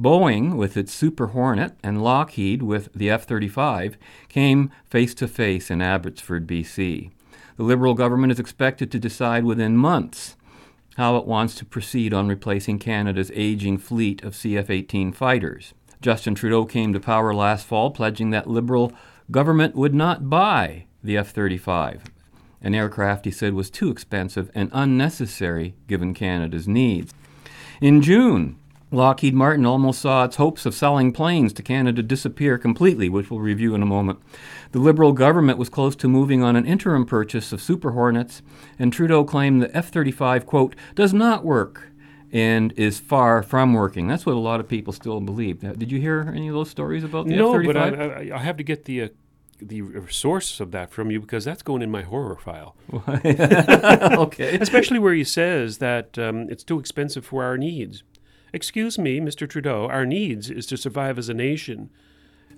[0.00, 3.96] Boeing, with its Super Hornet, and Lockheed, with the F 35,
[4.28, 7.10] came face to face in Abbotsford, BC.
[7.56, 10.36] The Liberal government is expected to decide within months
[10.96, 15.74] how it wants to proceed on replacing Canada's aging fleet of CF 18 fighters.
[16.00, 18.92] Justin Trudeau came to power last fall, pledging that Liberal
[19.30, 22.04] government would not buy the F 35,
[22.60, 27.14] an aircraft he said was too expensive and unnecessary given Canada's needs.
[27.80, 28.56] In June,
[28.92, 33.40] Lockheed Martin almost saw its hopes of selling planes to Canada disappear completely, which we'll
[33.40, 34.20] review in a moment.
[34.72, 38.42] The Liberal government was close to moving on an interim purchase of Super Hornets,
[38.78, 41.88] and Trudeau claimed the F 35, quote, does not work
[42.30, 44.08] and is far from working.
[44.08, 45.60] That's what a lot of people still believe.
[45.60, 47.92] Did you hear any of those stories about the no, F 35?
[47.92, 49.02] No, but I, I, I have to get the.
[49.02, 49.08] Uh,
[49.64, 52.74] the source of that from you because that's going in my horror file.
[52.92, 54.58] okay.
[54.60, 58.02] Especially where he says that um, it's too expensive for our needs.
[58.52, 59.48] Excuse me, Mr.
[59.48, 61.88] Trudeau, our needs is to survive as a nation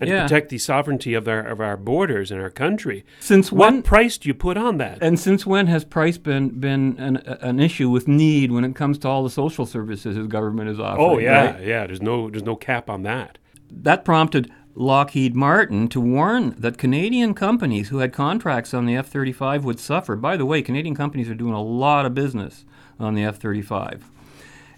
[0.01, 0.17] and Yeah.
[0.17, 3.05] to protect the sovereignty of our of our borders and our country.
[3.21, 4.99] Since what when- price do you put on that?
[5.01, 8.99] And since when has price been been an, an issue with need when it comes
[8.99, 11.07] to all the social services his government is offering?
[11.11, 11.65] oh yeah, right?
[11.65, 11.87] yeah.
[11.87, 13.39] There's no there's no cap on that.
[13.71, 19.07] That prompted Lockheed Martin to warn that Canadian companies who had contracts on the F
[19.07, 20.17] 35 would suffer.
[20.17, 22.65] By the way, Canadian companies are doing a lot of business
[22.99, 24.11] on the F 35.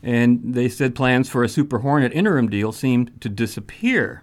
[0.07, 4.23] And they said plans for a Super Hornet interim deal seemed to disappear.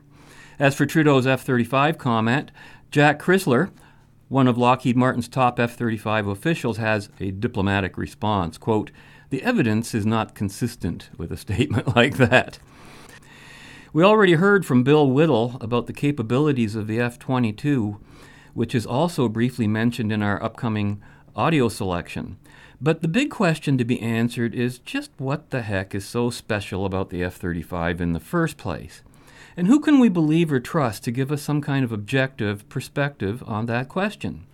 [0.58, 2.52] As for Trudeau's F 35 comment,
[2.90, 3.70] Jack Crisler,
[4.30, 8.58] one of Lockheed Martin's top F 35 officials, has a diplomatic response.
[8.58, 8.92] Quote,
[9.30, 12.60] the evidence is not consistent with a statement like that.
[13.92, 18.00] We already heard from Bill Whittle about the capabilities of the F 22,
[18.54, 21.04] which is also briefly mentioned in our upcoming
[21.36, 22.38] audio selection.
[22.84, 26.86] But the big question to be answered is just what the heck is so special
[26.86, 29.02] about the F 35 in the first place?
[29.56, 33.42] And who can we believe or trust to give us some kind of objective perspective
[33.48, 34.46] on that question?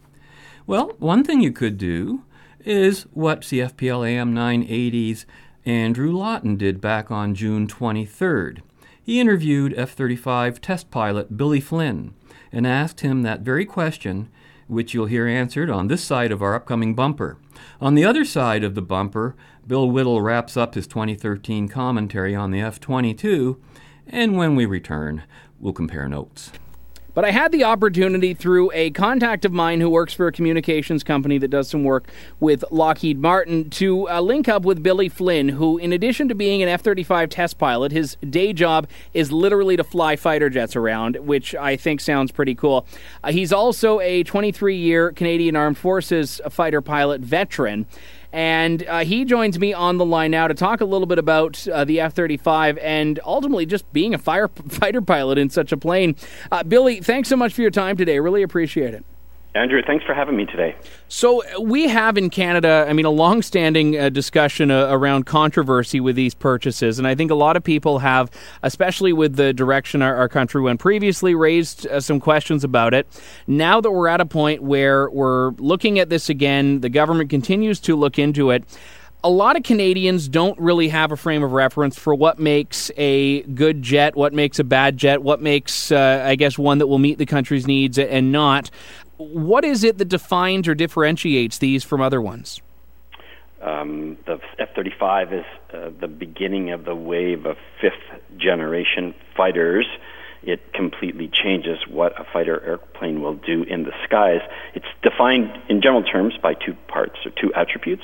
[0.68, 2.24] Well, one thing you could do
[2.64, 5.26] is what CFPL AM 980's
[5.66, 8.60] Andrew Lawton did back on June 23rd.
[9.02, 12.14] He interviewed F 35 test pilot Billy Flynn
[12.52, 14.30] and asked him that very question,
[14.70, 17.38] which you'll hear answered on this side of our upcoming bumper.
[17.82, 19.36] On the other side of the bumper,
[19.68, 23.60] Bill Whittle wraps up his 2013 commentary on the F 22
[24.08, 25.24] and when we return,
[25.60, 26.52] we'll compare notes.
[27.14, 31.04] But I had the opportunity through a contact of mine who works for a communications
[31.04, 35.50] company that does some work with Lockheed Martin to uh, link up with Billy Flynn,
[35.50, 39.76] who, in addition to being an F 35 test pilot, his day job is literally
[39.76, 42.86] to fly fighter jets around, which I think sounds pretty cool.
[43.24, 47.86] Uh, he's also a 23 year Canadian Armed Forces fighter pilot veteran.
[48.32, 51.68] And uh, he joins me on the line now to talk a little bit about
[51.68, 56.16] uh, the F 35 and ultimately just being a firefighter pilot in such a plane.
[56.52, 58.20] Uh, Billy, thanks so much for your time today.
[58.20, 59.04] Really appreciate it.
[59.56, 60.76] Andrew, thanks for having me today.
[61.08, 66.16] So, we have in Canada, I mean, a long-standing uh, discussion uh, around controversy with
[66.16, 68.30] these purchases, and I think a lot of people have,
[68.62, 73.08] especially with the direction our, our country went previously, raised uh, some questions about it.
[73.48, 77.80] Now that we're at a point where we're looking at this again, the government continues
[77.82, 78.64] to look into it
[79.22, 83.42] a lot of Canadians don't really have a frame of reference for what makes a
[83.42, 87.00] good jet, what makes a bad jet, what makes, uh, I guess, one that will
[87.00, 88.72] meet the country's needs and not
[89.20, 92.62] what is it that defines or differentiates these from other ones?
[93.62, 99.86] Um, the F 35 is uh, the beginning of the wave of fifth generation fighters.
[100.42, 104.40] It completely changes what a fighter airplane will do in the skies.
[104.74, 108.04] It's defined in general terms by two parts or two attributes.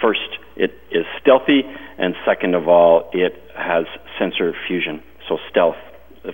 [0.00, 1.64] First, it is stealthy,
[1.98, 3.84] and second of all, it has
[4.18, 5.02] sensor fusion.
[5.28, 5.76] So, stealth.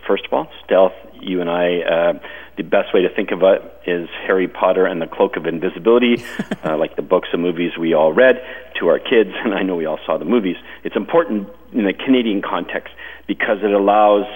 [0.06, 0.92] First of all, stealth.
[1.20, 1.80] You and I.
[1.80, 2.12] Uh,
[2.57, 6.22] the best way to think of it is Harry Potter and the Cloak of Invisibility,
[6.64, 8.42] uh, like the books and movies we all read
[8.78, 10.57] to our kids, and I know we all saw the movies.
[10.84, 12.92] It's important in the Canadian context
[13.26, 14.26] because it allows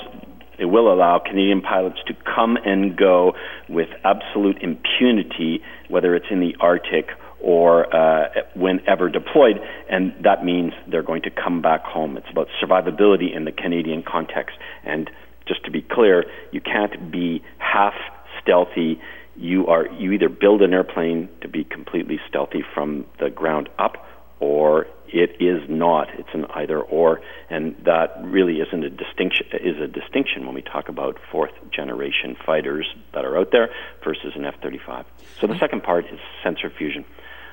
[0.59, 3.35] it will allow Canadian pilots to come and go
[3.69, 7.11] with absolute impunity, whether it's in the Arctic
[7.41, 9.61] or uh, whenever deployed,
[9.91, 12.17] and that means they're going to come back home.
[12.17, 15.11] It's about survivability in the Canadian context, and
[15.47, 17.95] just to be clear, you can't be half
[18.43, 19.01] stealthy.
[19.37, 24.07] You are you either build an airplane to be completely stealthy from the ground up,
[24.41, 26.09] or it is not.
[26.19, 29.47] It's an either or, and that really isn't a distinction.
[29.53, 33.71] Is a distinction when we talk about fourth generation fighters that are out there
[34.05, 35.05] versus an F-35.
[35.41, 35.61] So the mm-hmm.
[35.61, 37.05] second part is sensor fusion.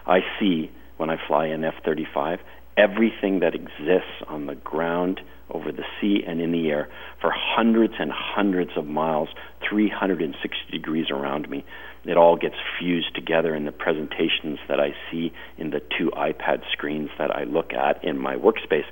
[0.05, 2.39] I see when I fly an F-35
[2.77, 5.21] everything that exists on the ground
[5.53, 6.89] over the sea and in the air
[7.21, 9.29] for hundreds and hundreds of miles,
[9.69, 11.63] 360 degrees around me.
[12.05, 16.63] It all gets fused together in the presentations that I see in the two iPad
[16.71, 18.85] screens that I look at in my workspace.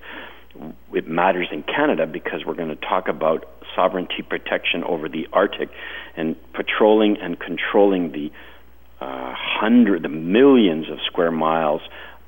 [0.93, 3.45] It matters in Canada because we're going to talk about
[3.76, 5.70] sovereignty protection over the Arctic
[6.16, 8.32] and patrolling and controlling the
[9.01, 11.82] uh, hundred, the millions of square miles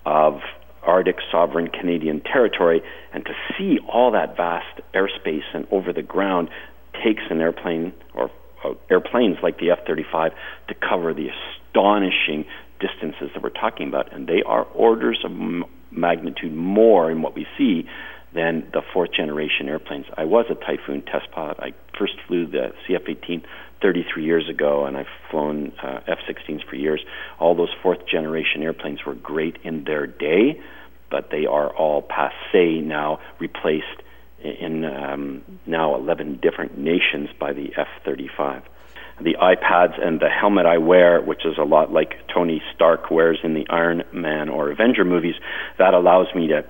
[0.06, 0.40] of
[0.86, 2.82] Arctic sovereign Canadian territory,
[3.14, 6.50] and to see all that vast airspace and over the ground
[7.04, 8.30] takes an airplane or
[8.64, 10.32] uh, airplanes like the F-35
[10.68, 12.46] to cover the astonishing
[12.80, 17.36] distances that we're talking about, and they are orders of m- magnitude more in what
[17.36, 17.88] we see
[18.34, 20.06] than the fourth generation airplanes.
[20.18, 21.58] I was a Typhoon test pilot.
[21.60, 23.44] I first flew the CF-18
[23.84, 27.06] 33 years ago, and I've flown uh, F-16s for years.
[27.40, 30.60] All those fourth generation airplanes were great in their day,
[31.12, 34.02] but they are all passe now, replaced
[34.44, 38.64] in um, now 11 different nations by the F-35
[39.22, 43.40] the iPads and the helmet I wear, which is a lot like Tony Stark wears
[43.44, 45.36] in the Iron Man or Avenger movies,
[45.78, 46.66] that allows me to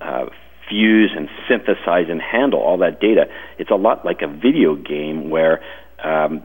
[0.00, 0.26] uh,
[0.68, 3.26] fuse and synthesize and handle all that data.
[3.58, 5.62] It's a lot like a video game where
[6.02, 6.42] um,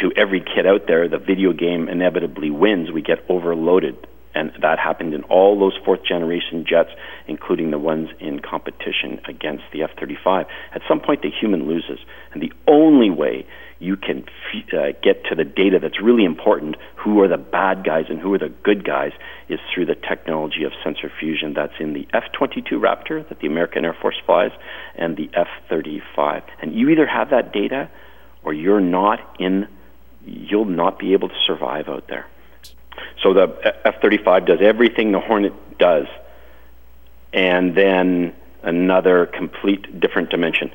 [0.00, 2.90] to every kid out there, the video game inevitably wins.
[2.90, 4.06] We get overloaded.
[4.34, 6.90] And that happened in all those fourth generation jets,
[7.26, 10.46] including the ones in competition against the F 35.
[10.74, 11.98] At some point, the human loses.
[12.32, 13.46] And the only way
[13.80, 14.24] you can
[14.72, 18.34] uh, get to the data that's really important who are the bad guys and who
[18.34, 19.12] are the good guys
[19.48, 23.46] is through the technology of sensor fusion that's in the F 22 Raptor that the
[23.46, 24.50] American Air Force flies
[24.96, 26.42] and the F 35.
[26.60, 27.88] And you either have that data
[28.42, 29.68] or you're not in,
[30.24, 32.26] you'll not be able to survive out there.
[33.22, 36.06] So the F 35 does everything the Hornet does,
[37.32, 40.70] and then another complete different dimension.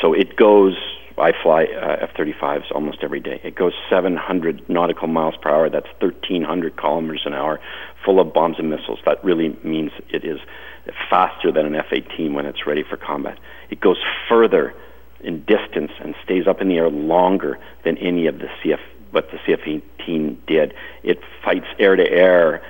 [0.00, 0.76] So it goes
[1.18, 3.40] I fly uh, F-35s almost every day.
[3.42, 5.68] It goes 700 nautical miles per hour.
[5.68, 7.60] That's 1,300 kilometers an hour,
[8.04, 9.00] full of bombs and missiles.
[9.04, 10.38] That really means it is
[11.10, 13.38] faster than an F-18 when it's ready for combat.
[13.70, 13.98] It goes
[14.28, 14.74] further
[15.20, 18.78] in distance and stays up in the air longer than any of the CF
[19.10, 20.74] what the CF-18 did.
[21.02, 22.62] It fights air to air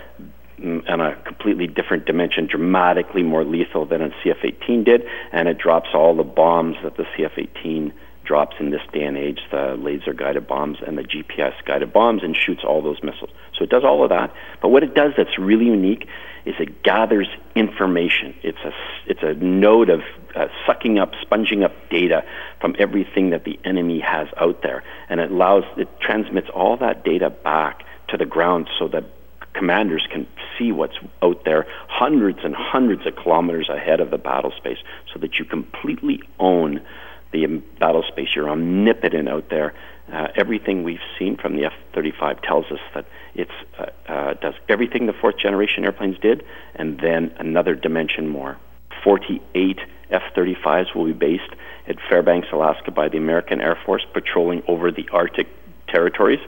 [0.60, 5.58] mm, on a completely different dimension, dramatically more lethal than a CF-18 did, and it
[5.58, 7.92] drops all the bombs that the CF-18
[8.28, 12.22] drops in this day and age the laser guided bombs and the GPS guided bombs
[12.22, 13.30] and shoots all those missiles.
[13.56, 14.32] So it does all of that.
[14.60, 16.06] But what it does that's really unique
[16.44, 18.34] is it gathers information.
[18.42, 18.72] It's a,
[19.06, 20.02] it's a node of
[20.36, 22.22] uh, sucking up, sponging up data
[22.60, 24.84] from everything that the enemy has out there.
[25.08, 29.04] And it allows, it transmits all that data back to the ground so that
[29.54, 30.26] commanders can
[30.58, 34.78] see what's out there hundreds and hundreds of kilometers ahead of the battle space
[35.12, 36.80] so that you completely own
[37.32, 37.46] the
[37.78, 38.28] battle space.
[38.34, 39.74] You're omnipotent out there.
[40.12, 43.48] Uh, everything we've seen from the F-35 tells us that it
[43.78, 48.56] uh, uh, does everything the fourth generation airplanes did, and then another dimension more.
[49.04, 49.78] 48
[50.10, 51.50] F-35s will be based
[51.86, 55.48] at Fairbanks, Alaska, by the American Air Force, patrolling over the Arctic
[55.88, 56.40] territories.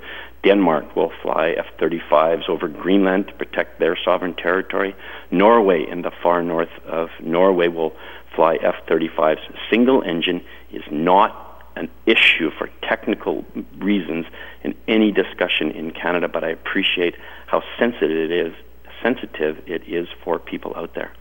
[0.42, 4.94] Denmark will fly F 35s over Greenland to protect their sovereign territory.
[5.30, 7.94] Norway, in the far north of Norway, will
[8.40, 9.38] fly F 35s
[9.68, 10.40] single engine
[10.72, 13.44] is not an issue for technical
[13.76, 14.24] reasons
[14.64, 17.16] in any discussion in Canada, but I appreciate
[17.48, 18.54] how sensitive it is,
[19.02, 21.12] sensitive it is for people out there.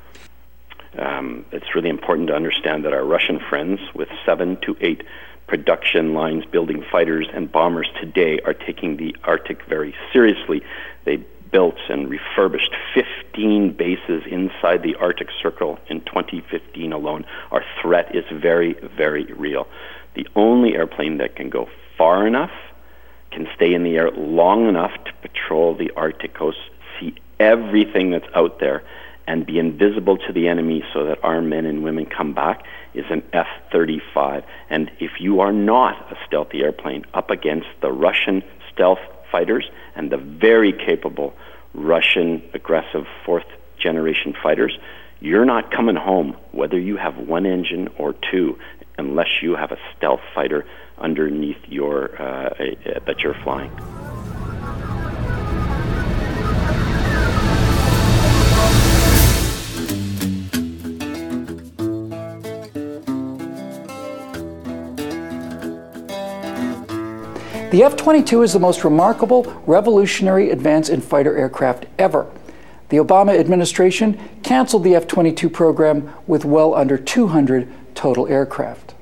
[0.98, 5.04] Um, it's really important to understand that our Russian friends, with seven to eight
[5.46, 10.62] production lines building fighters and bombers today, are taking the Arctic very seriously.
[11.04, 11.18] They
[11.52, 17.26] built and refurbished 15 bases inside the Arctic Circle in 2015 alone.
[17.52, 19.68] Our threat is very, very real.
[20.16, 22.52] The only airplane that can go far enough,
[23.32, 26.58] can stay in the air long enough to patrol the Arctic coast,
[27.00, 28.84] see everything that's out there,
[29.28, 32.64] and be invisible to the enemy so that our men and women come back
[32.96, 34.44] is an F 35.
[34.72, 38.44] And if you are not a stealthy airplane up against the Russian
[38.74, 39.00] stealth
[39.32, 41.34] fighters and the very capable
[41.74, 43.46] Russian aggressive fourth
[43.78, 44.78] generation fighters,
[45.20, 48.58] you're not coming home whether you have one engine or two
[48.98, 50.66] unless you have a stealth fighter
[50.98, 52.50] underneath your uh,
[53.06, 53.72] that you're flying.
[67.72, 72.26] The F 22 is the most remarkable, revolutionary advance in fighter aircraft ever.
[72.90, 78.96] The Obama administration canceled the F 22 program with well under 200 total aircraft.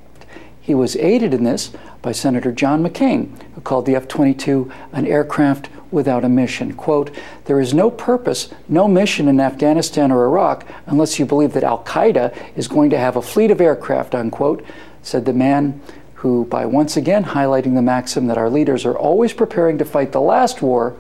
[0.60, 5.08] He was aided in this by Senator John McCain, who called the F 22 an
[5.08, 6.74] aircraft without a mission.
[6.74, 7.16] Quote,
[7.46, 11.86] There is no purpose, no mission in Afghanistan or Iraq unless you believe that Al
[11.86, 14.66] Qaeda is going to have a fleet of aircraft, unquote,
[15.04, 15.80] said the man
[16.18, 20.12] who, by once again highlighting the maxim that our leaders are always preparing to fight
[20.12, 20.96] the last war,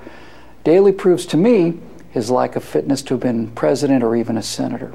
[0.63, 1.79] daily proves to me
[2.11, 4.93] his lack of fitness to have been president or even a senator.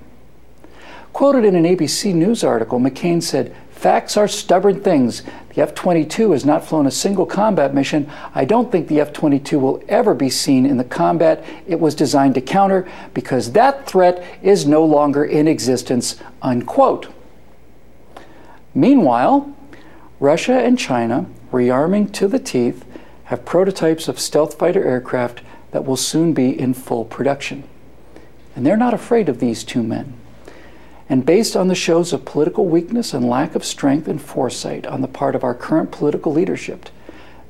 [1.13, 5.25] Quoted in an ABC News article, McCain said, Facts are stubborn things.
[5.55, 8.09] The F 22 has not flown a single combat mission.
[8.33, 11.97] I don't think the F 22 will ever be seen in the combat it was
[11.97, 16.15] designed to counter because that threat is no longer in existence.
[16.41, 17.09] Unquote.
[18.73, 19.53] Meanwhile,
[20.23, 22.85] Russia and China, rearming to the teeth,
[23.25, 25.41] have prototypes of stealth fighter aircraft
[25.73, 27.65] that will soon be in full production.
[28.55, 30.15] And they're not afraid of these two men.
[31.09, 35.01] And based on the shows of political weakness and lack of strength and foresight on
[35.01, 36.89] the part of our current political leadership,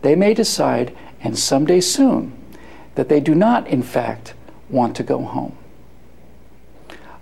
[0.00, 2.32] they may decide, and someday soon,
[2.94, 4.32] that they do not, in fact,
[4.70, 5.58] want to go home.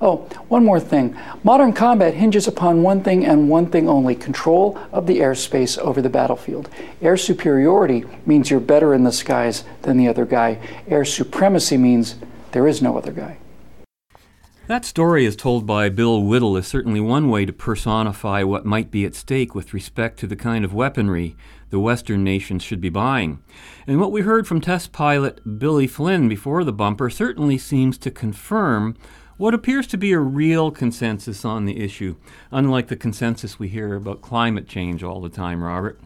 [0.03, 1.15] Oh, one more thing.
[1.45, 6.01] Modern combat hinges upon one thing and one thing only control of the airspace over
[6.01, 6.71] the battlefield.
[7.03, 10.59] Air superiority means you're better in the skies than the other guy.
[10.89, 12.17] Air supremacy means
[12.53, 13.37] there is no other guy.
[14.69, 18.91] That story, as told by Bill Whittle, is certainly one way to personify what might
[18.91, 21.37] be at stake with respect to the kind of weaponry
[21.71, 23.43] the Western nations should be buying.
[23.87, 28.11] And what we heard from test pilot Billy Flynn before the bumper certainly seems to
[28.13, 28.97] confirm
[29.41, 32.15] what appears to be a real consensus on the issue,
[32.53, 35.99] unlike the consensus we hear about climate change all the time, Robert.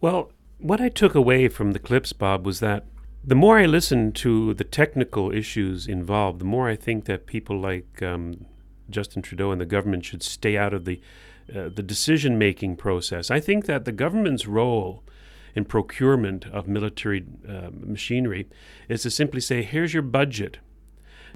[0.00, 2.86] Well, what I took away from the clips, Bob, was that
[3.22, 7.60] the more I listen to the technical issues involved, the more I think that people
[7.60, 8.46] like um,
[8.90, 11.00] Justin Trudeau and the government should stay out of the
[11.48, 13.30] uh, the decision making process.
[13.30, 15.04] I think that the government's role
[15.54, 18.48] in procurement of military uh, machinery
[18.88, 20.58] is to simply say, "Here's your budget."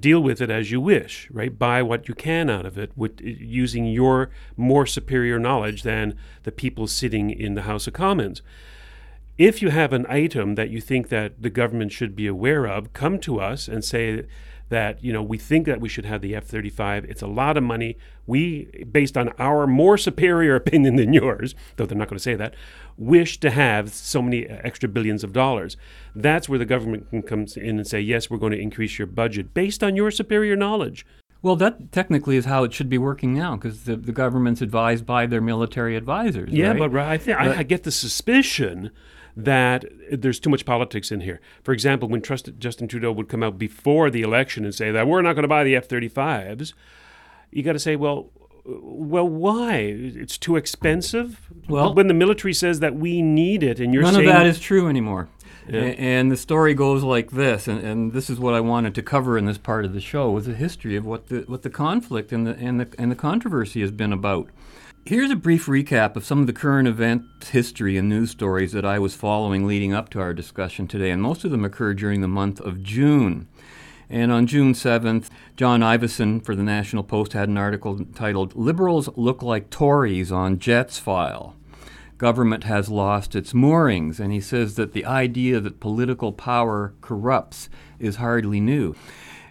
[0.01, 1.57] Deal with it as you wish, right?
[1.57, 6.51] Buy what you can out of it with using your more superior knowledge than the
[6.51, 8.41] people sitting in the House of Commons
[9.37, 12.93] if you have an item that you think that the government should be aware of,
[12.93, 14.23] come to us and say
[14.69, 17.05] that you know we think that we should have the F-35.
[17.05, 17.97] It's a lot of money.
[18.27, 22.35] We, based on our more superior opinion than yours, though they're not going to say
[22.35, 22.55] that,
[22.97, 25.77] wish to have so many extra billions of dollars.
[26.15, 29.07] That's where the government can come in and say, yes, we're going to increase your
[29.07, 31.05] budget based on your superior knowledge.
[31.41, 35.05] Well, that technically is how it should be working now, because the, the government's advised
[35.05, 36.51] by their military advisors.
[36.51, 36.79] Yeah, right?
[36.79, 38.89] but I, think, I, I get the suspicion
[39.35, 41.41] that there's too much politics in here.
[41.63, 45.21] For example, when Justin Trudeau would come out before the election and say that we're
[45.21, 46.73] not going to buy the F 35s,
[47.51, 48.31] you got to say, well,
[48.65, 49.75] well, why?
[49.75, 51.39] It's too expensive.
[51.69, 54.47] Well, when the military says that we need it, and you're none saying of that
[54.47, 55.29] is true anymore.
[55.67, 55.81] Yeah.
[55.81, 59.37] And the story goes like this, and, and, this is what I wanted to cover
[59.37, 62.31] in this part of the show: was the history of what the what the conflict
[62.31, 64.49] and the and the and the controversy has been about.
[65.07, 68.85] Here's a brief recap of some of the current event history and news stories that
[68.85, 72.21] I was following leading up to our discussion today, and most of them occurred during
[72.21, 73.47] the month of June.
[74.09, 79.07] And on June 7th, John Ivison for the National Post had an article titled Liberals
[79.15, 81.55] Look Like Tories on Jets File.
[82.17, 87.69] Government has lost its moorings, and he says that the idea that political power corrupts
[87.99, 88.95] is hardly new.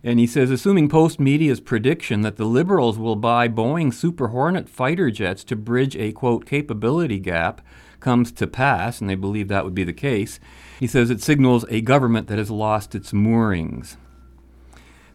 [0.06, 5.10] And he says, assuming Postmedia's prediction that the Liberals will buy Boeing Super Hornet fighter
[5.10, 7.62] jets to bridge a, quote, capability gap
[8.00, 10.38] comes to pass, and they believe that would be the case,
[10.78, 13.96] he says it signals a government that has lost its moorings.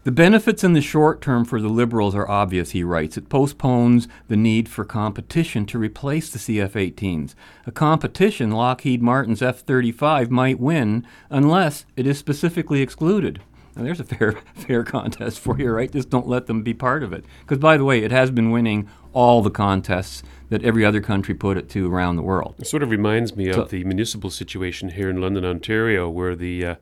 [0.02, 3.16] The benefits in the short term for the Liberals are obvious, he writes.
[3.16, 7.34] It postpones the need for competition to replace the CF 18s.
[7.66, 13.40] A competition Lockheed Martin's F 35 might win unless it is specifically excluded.
[13.76, 15.90] Now, there's a fair fair contest for you, right?
[15.90, 17.24] Just don't let them be part of it.
[17.42, 21.34] Because, by the way, it has been winning all the contests that every other country
[21.34, 22.56] put it to around the world.
[22.58, 26.34] It sort of reminds me so, of the municipal situation here in London, Ontario, where
[26.34, 26.74] the uh,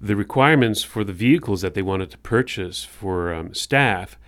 [0.00, 4.18] the requirements for the vehicles that they wanted to purchase for um, staff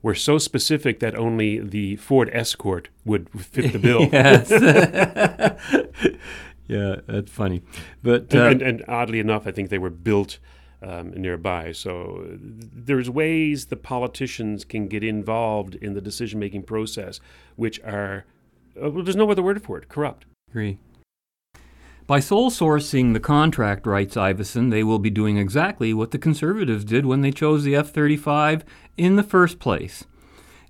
[0.00, 4.02] were so specific that only the Ford Escort would fit the bill.
[4.12, 4.50] yes.
[6.68, 7.62] yeah, that's funny.
[8.02, 10.38] But uh, and, and, and oddly enough, I think they were built
[10.82, 11.72] um, nearby.
[11.72, 17.20] So there's ways the politicians can get involved in the decision making process,
[17.56, 18.24] which are
[18.80, 20.26] uh, well, there's no other word for it corrupt.
[20.50, 20.78] Agree.
[22.06, 26.84] By sole sourcing the contract, writes Ivison, they will be doing exactly what the conservatives
[26.84, 28.64] did when they chose the F 35
[28.96, 30.04] in the first place.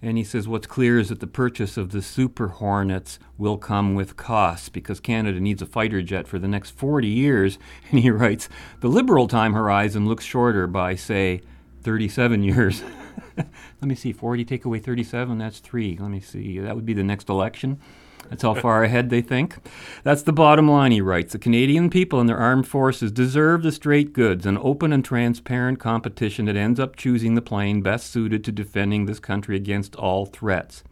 [0.00, 3.94] And he says what's clear is that the purchase of the Super Hornets will come
[3.94, 7.58] with costs because Canada needs a fighter jet for the next 40 years.
[7.90, 8.48] And he writes
[8.80, 11.40] the liberal time horizon looks shorter by, say,
[11.82, 12.82] 37 years.
[13.36, 13.48] Let
[13.82, 15.96] me see, 40 take away 37, that's three.
[15.98, 17.80] Let me see, that would be the next election.
[18.28, 19.56] That's how far ahead they think.
[20.02, 21.32] That's the bottom line, he writes.
[21.32, 25.80] The Canadian people and their armed forces deserve the straight goods, an open and transparent
[25.80, 30.26] competition that ends up choosing the plane best suited to defending this country against all
[30.26, 30.84] threats.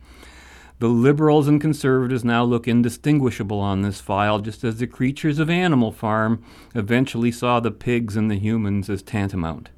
[0.78, 5.48] The liberals and conservatives now look indistinguishable on this file, just as the creatures of
[5.48, 6.42] Animal Farm
[6.74, 9.70] eventually saw the pigs and the humans as tantamount.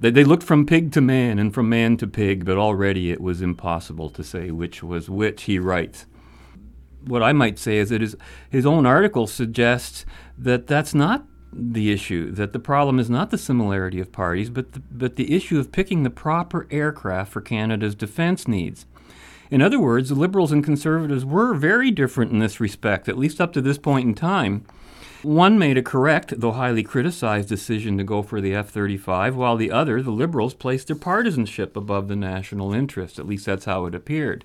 [0.00, 3.20] They, they looked from pig to man and from man to pig, but already it
[3.20, 6.06] was impossible to say which was which, he writes
[7.04, 8.16] what I might say is that his,
[8.50, 10.04] his own article suggests
[10.36, 14.72] that that's not the issue, that the problem is not the similarity of parties, but
[14.72, 18.86] the, but the issue of picking the proper aircraft for Canada's defense needs.
[19.50, 23.40] In other words, the Liberals and Conservatives were very different in this respect, at least
[23.40, 24.64] up to this point in time.
[25.22, 29.56] One made a correct, though highly criticized, decision to go for the F 35, while
[29.56, 33.18] the other, the Liberals, placed their partisanship above the national interest.
[33.18, 34.44] At least that's how it appeared.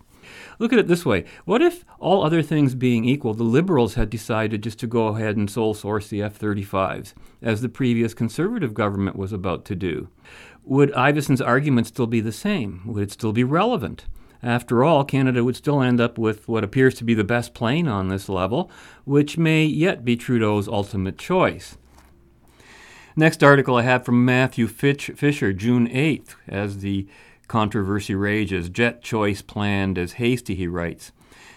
[0.59, 4.09] Look at it this way What if, all other things being equal, the Liberals had
[4.09, 8.73] decided just to go ahead and sole source the F 35s, as the previous Conservative
[8.73, 10.09] government was about to do?
[10.65, 12.81] Would Ivison's argument still be the same?
[12.86, 14.05] Would it still be relevant?
[14.41, 17.88] After all, Canada would still end up with what appears to be the best plane
[17.88, 18.69] on this level,
[19.05, 21.77] which may yet be Trudeau's ultimate choice.
[23.15, 27.07] Next article I have from Matthew Fitch, Fisher, June 8th, as the
[27.54, 28.68] controversy rages.
[28.68, 31.12] Jet choice planned as hasty, he writes.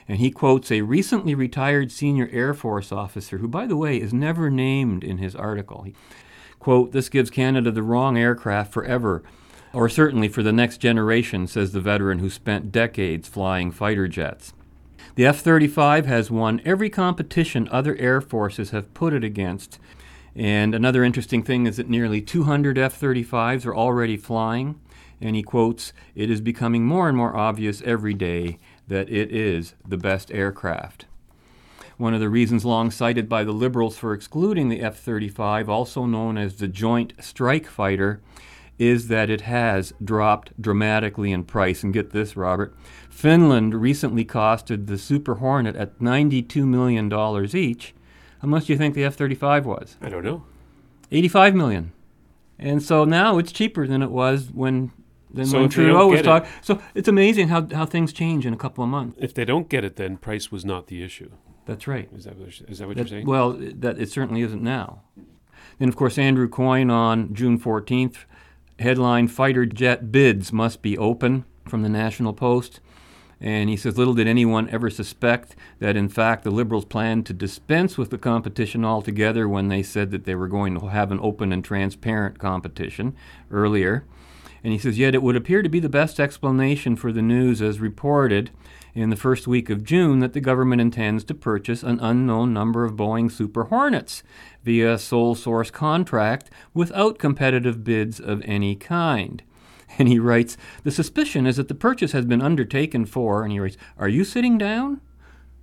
[0.07, 4.13] And he quotes a recently retired senior Air Force officer, who, by the way, is
[4.13, 5.85] never named in his article.
[5.85, 5.95] He,
[6.59, 9.23] quote, This gives Canada the wrong aircraft forever
[9.73, 14.53] or certainly for the next generation, says the veteran who spent decades flying fighter jets.
[15.15, 19.79] The F 35 has won every competition other air forces have put it against.
[20.35, 24.79] And another interesting thing is that nearly 200 F 35s are already flying.
[25.21, 28.59] And he quotes, It is becoming more and more obvious every day
[28.89, 31.07] that it is the best aircraft.
[31.97, 36.05] One of the reasons long cited by the Liberals for excluding the F 35, also
[36.05, 38.21] known as the Joint Strike Fighter,
[38.79, 41.83] is that it has dropped dramatically in price.
[41.83, 42.77] And get this, Robert
[43.09, 47.11] Finland recently costed the Super Hornet at $92 million
[47.57, 47.95] each.
[48.41, 49.97] How much do you think the F 35 was?
[50.03, 50.45] I don't know.
[51.11, 51.93] 85 million.
[52.59, 54.93] And so now it's cheaper than it was when
[55.37, 56.49] than So when Trudeau was it- talking.
[56.63, 59.19] So it's amazing how, how things change in a couple of months.
[59.21, 61.31] If they don't get it, then price was not the issue.
[61.67, 62.09] That's right.
[62.17, 62.47] Is that that
[62.89, 63.27] what That- you're saying?
[63.27, 65.01] Well, that it certainly isn't now.
[65.79, 68.25] Then, of course, Andrew Coyne on June 14th,
[68.79, 72.81] headline Fighter jet bids must be open from the National Post.
[73.39, 77.35] And he says, Little did anyone ever suspect that, in fact, the Liberals planned to
[77.35, 81.21] dispense with the competition altogether when they said that they were going to have an
[81.21, 83.15] open and transparent competition
[83.51, 84.07] earlier.
[84.67, 87.63] And he says, Yet it would appear to be the best explanation for the news
[87.63, 88.51] as reported
[88.95, 92.85] in the first week of June that the government intends to purchase an unknown number
[92.85, 94.25] of Boeing Super Hornets
[94.65, 99.41] via a sole source contract without competitive bids of any kind.
[99.99, 103.61] And he writes, The suspicion is that the purchase has been undertaken for, and he
[103.61, 105.01] writes, Are you sitting down?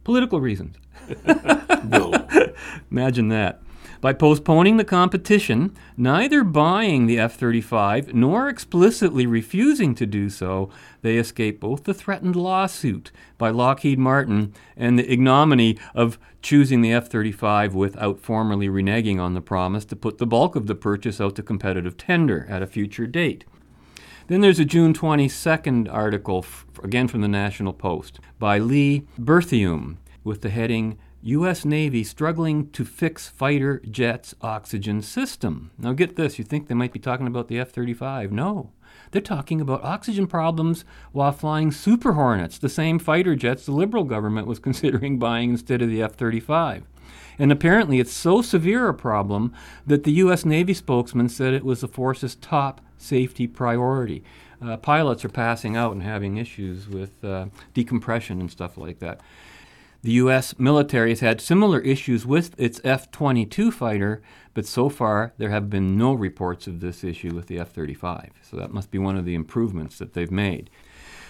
[0.05, 0.77] Political reasons.
[1.25, 2.25] no.
[2.89, 3.62] Imagine that.
[4.03, 10.69] By postponing the competition, neither buying the F 35 nor explicitly refusing to do so,
[11.03, 16.91] they escape both the threatened lawsuit by Lockheed Martin and the ignominy of choosing the
[16.91, 21.21] F 35 without formally reneging on the promise to put the bulk of the purchase
[21.21, 23.45] out to competitive tender at a future date.
[24.27, 26.45] Then there's a June 22nd article,
[26.83, 29.95] again from the National Post, by Lee Berthiaume,
[30.25, 31.63] with the heading U.S.
[31.63, 35.71] Navy struggling to fix fighter jets' oxygen system.
[35.77, 38.33] Now, get this you think they might be talking about the F 35.
[38.33, 38.71] No.
[39.11, 44.03] They're talking about oxygen problems while flying Super Hornets, the same fighter jets the Liberal
[44.03, 46.83] government was considering buying instead of the F 35.
[47.39, 49.53] And apparently, it's so severe a problem
[49.87, 50.43] that the U.S.
[50.43, 54.23] Navy spokesman said it was the force's top safety priority.
[54.61, 59.21] Uh, pilots are passing out and having issues with uh, decompression and stuff like that.
[60.03, 60.59] The U.S.
[60.59, 64.21] military has had similar issues with its F 22 fighter,
[64.53, 68.31] but so far there have been no reports of this issue with the F 35.
[68.41, 70.69] So that must be one of the improvements that they've made.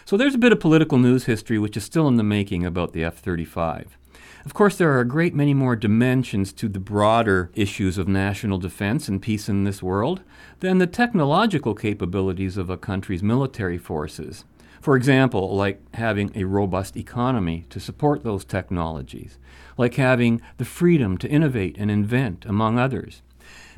[0.06, 2.94] So there's a bit of political news history which is still in the making about
[2.94, 3.96] the F 35.
[4.44, 8.58] Of course, there are a great many more dimensions to the broader issues of national
[8.58, 10.24] defense and peace in this world
[10.62, 14.46] than the technological capabilities of a country's military forces.
[14.84, 19.38] For example, like having a robust economy to support those technologies,
[19.78, 23.22] like having the freedom to innovate and invent, among others.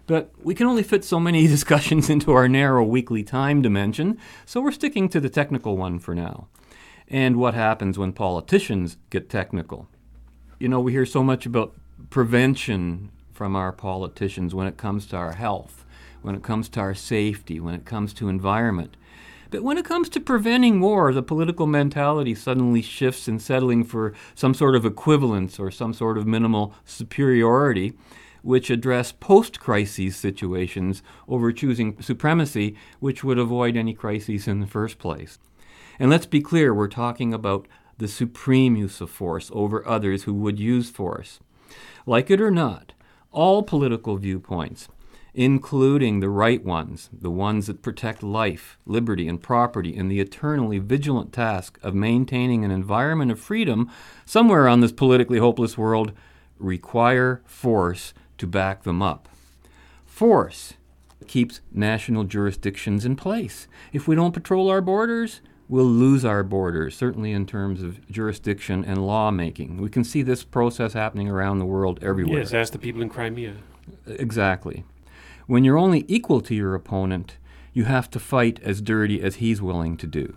[0.07, 4.59] But we can only fit so many discussions into our narrow weekly time dimension, so
[4.59, 6.47] we're sticking to the technical one for now.
[7.07, 9.87] And what happens when politicians get technical?
[10.57, 11.75] You know, we hear so much about
[12.09, 15.85] prevention from our politicians when it comes to our health,
[16.23, 18.97] when it comes to our safety, when it comes to environment.
[19.55, 24.13] But when it comes to preventing war, the political mentality suddenly shifts in settling for
[24.35, 27.93] some sort of equivalence or some sort of minimal superiority,
[28.41, 34.67] which address post crises situations over choosing supremacy, which would avoid any crises in the
[34.67, 35.39] first place.
[35.99, 37.65] And let's be clear, we're talking about
[37.97, 41.39] the supreme use of force over others who would use force.
[42.05, 42.91] Like it or not,
[43.31, 44.89] all political viewpoints,
[45.35, 50.79] including the right ones, the ones that protect life, liberty, and property, and the eternally
[50.79, 53.91] vigilant task of maintaining an environment of freedom
[54.25, 56.13] somewhere on this politically hopeless world,
[56.57, 59.27] require force to back them up.
[60.05, 60.75] Force
[61.27, 63.67] keeps national jurisdictions in place.
[63.91, 68.85] If we don't patrol our borders, we'll lose our borders, certainly in terms of jurisdiction
[68.85, 69.81] and lawmaking.
[69.81, 72.39] We can see this process happening around the world everywhere.
[72.39, 73.55] Yes, ask the people in Crimea.
[74.07, 74.85] Exactly.
[75.47, 77.37] When you're only equal to your opponent,
[77.71, 80.35] you have to fight as dirty as he's willing to do.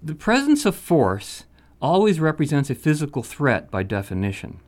[0.00, 1.44] The presence of force
[1.82, 4.60] always represents a physical threat by definition.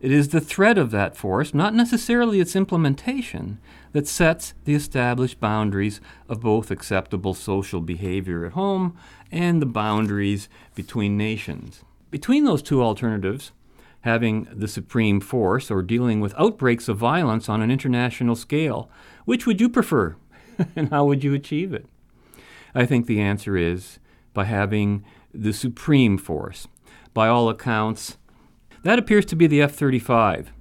[0.00, 3.58] It is the threat of that force, not necessarily its implementation,
[3.92, 8.94] that sets the established boundaries of both acceptable social behavior at home
[9.32, 11.82] and the boundaries between nations.
[12.10, 13.52] Between those two alternatives,
[14.06, 18.88] having the supreme force or dealing with outbreaks of violence on an international scale,
[19.24, 20.16] which would you prefer
[20.76, 21.86] and how would you achieve it?
[22.74, 23.98] I think the answer is
[24.32, 25.04] by having
[25.34, 26.68] the supreme force.
[27.12, 28.16] By all accounts,
[28.82, 30.52] that appears to be the F 35.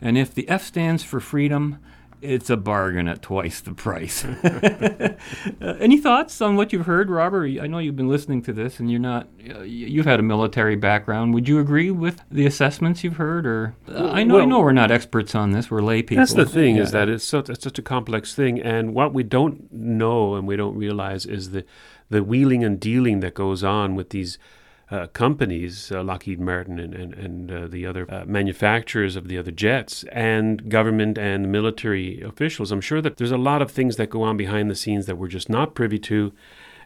[0.00, 1.78] And if the F stands for freedom,
[2.24, 4.24] it's a bargain at twice the price.
[4.24, 5.16] uh,
[5.80, 7.46] any thoughts on what you've heard, Robert?
[7.60, 9.28] I know you've been listening to this, and you're not.
[9.48, 11.34] Uh, you've had a military background.
[11.34, 14.60] Would you agree with the assessments you've heard, or uh, I know Well- I know
[14.60, 15.70] we're not experts on this.
[15.70, 16.22] We're lay people.
[16.22, 16.82] That's the thing Yeah.
[16.82, 20.46] is that it's, so, it's such a complex thing, and what we don't know and
[20.46, 21.64] we don't realize is the
[22.10, 24.38] the wheeling and dealing that goes on with these
[24.94, 29.36] uh, companies, uh, Lockheed Martin and and, and uh, the other uh, manufacturers of the
[29.38, 32.70] other jets, and government and military officials.
[32.70, 35.16] I'm sure that there's a lot of things that go on behind the scenes that
[35.16, 36.32] we're just not privy to,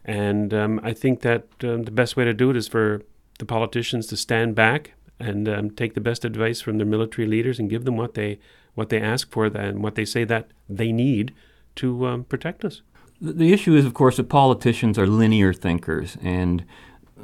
[0.04, 3.02] and um, I think that um, the best way to do it is for
[3.38, 7.58] the politicians to stand back and um, take the best advice from their military leaders
[7.58, 8.38] and give them what they
[8.74, 11.34] what they ask for and what they say that they need
[11.74, 12.80] to um, protect us.
[13.20, 16.64] The- issue is, of course, that politicians are linear thinkers, and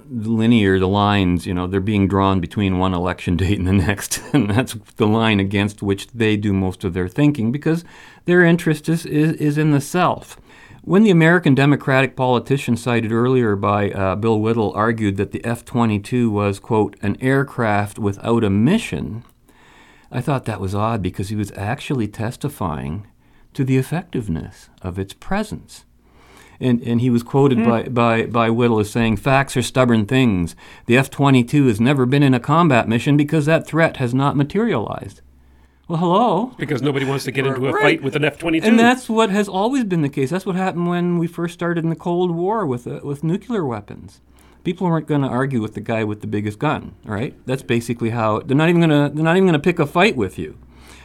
[0.09, 4.23] linear, the lines, you know, they're being drawn between one election date and the next,
[4.33, 7.85] and that's the line against which they do most of their thinking because
[8.25, 10.39] their interest is, is, is in the self.
[10.83, 15.65] When the American Democratic politician cited earlier by uh, Bill Whittle argued that the F
[15.65, 19.25] 22 was, quote, an aircraft without a mission,
[20.13, 23.07] I thought that was odd because he was actually testifying
[23.55, 25.87] to the effectiveness of its presence.
[26.61, 27.65] And, and he was quoted Hmm.
[27.69, 30.55] by, by, by Whittle as saying, Facts are stubborn things.
[30.87, 34.37] The F 22 has never been in a combat mission because that threat has not
[34.37, 35.21] materialized.
[35.89, 36.53] Well, hello.
[36.59, 37.83] Because nobody wants to get into a Right.
[37.83, 38.67] fight with an F 22.
[38.67, 40.31] And that's what has always been the case.
[40.31, 43.67] That's what happened when we first started in the Cold War with, uh, with nuclear
[43.67, 44.21] weapons.
[44.63, 47.35] People weren't going to argue with the guy with the biggest gun, all right?
[47.45, 49.85] That's basically how they're not even going to they're not even going to pick a
[49.85, 50.57] fight with you.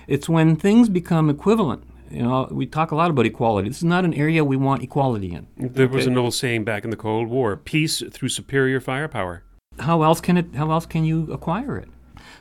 [0.08, 1.84] It's when things become equivalent.
[2.12, 3.68] You know, we talk a lot about equality.
[3.70, 5.48] This is not an area we want equality in.
[5.58, 6.12] There was Okay?
[6.12, 9.44] an old saying back in the Cold War: "Peace through superior firepower."
[9.80, 11.88] how else can it how else can you acquire it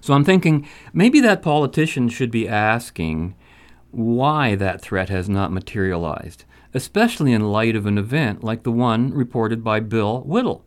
[0.00, 3.32] so i'm thinking maybe that politician should be asking
[3.92, 6.44] why that threat has not materialized
[6.74, 10.64] especially in light of an event like the one reported by bill whittle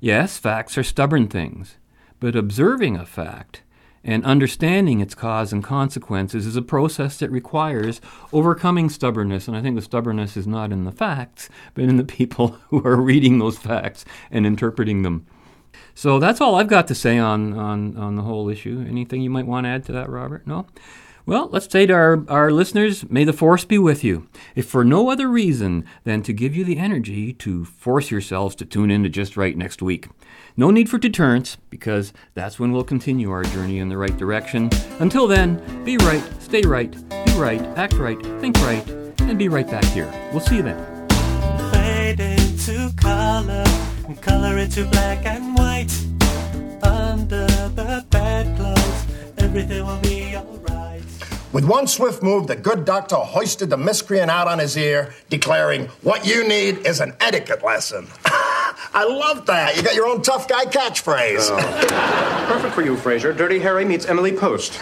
[0.00, 1.76] yes facts are stubborn things
[2.18, 3.60] but observing a fact
[4.06, 8.00] and understanding its cause and consequences is a process that requires
[8.32, 9.48] overcoming stubbornness.
[9.48, 12.82] And I think the stubbornness is not in the facts, but in the people who
[12.86, 15.26] are reading those facts and interpreting them.
[15.94, 18.84] So that's all I've got to say on, on, on the whole issue.
[18.88, 20.46] Anything you might want to add to that, Robert?
[20.46, 20.66] No?
[21.26, 24.84] Well, let's say to our, our listeners, may the force be with you, if for
[24.84, 29.02] no other reason than to give you the energy to force yourselves to tune in
[29.02, 30.08] to Just Right next week.
[30.56, 34.70] No need for deterrence, because that's when we'll continue our journey in the right direction.
[35.00, 38.88] Until then, be right, stay right, be right, act right, think right,
[39.22, 40.08] and be right back here.
[40.30, 41.08] We'll see you then.
[41.72, 43.64] fade into color
[44.20, 45.92] color into black and white.
[46.82, 49.06] Under the bedclothes,
[49.38, 50.55] everything will be alright.
[51.56, 55.86] With one swift move, the good doctor hoisted the miscreant out on his ear, declaring,
[56.02, 58.08] What you need is an etiquette lesson.
[58.26, 59.74] I love that.
[59.74, 61.48] You got your own tough guy catchphrase.
[61.50, 62.46] Oh.
[62.46, 63.34] Perfect for you, Frasier.
[63.34, 64.78] Dirty Harry meets Emily Post.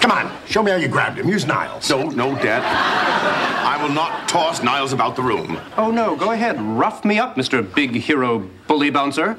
[0.00, 1.28] Come on, show me how you grabbed him.
[1.28, 1.88] Use Niles.
[1.88, 2.64] No, no, Dad.
[2.64, 5.60] I will not toss Niles about the room.
[5.76, 6.60] Oh, no, go ahead.
[6.60, 7.62] Rough me up, Mr.
[7.76, 9.38] Big Hero Bully Bouncer.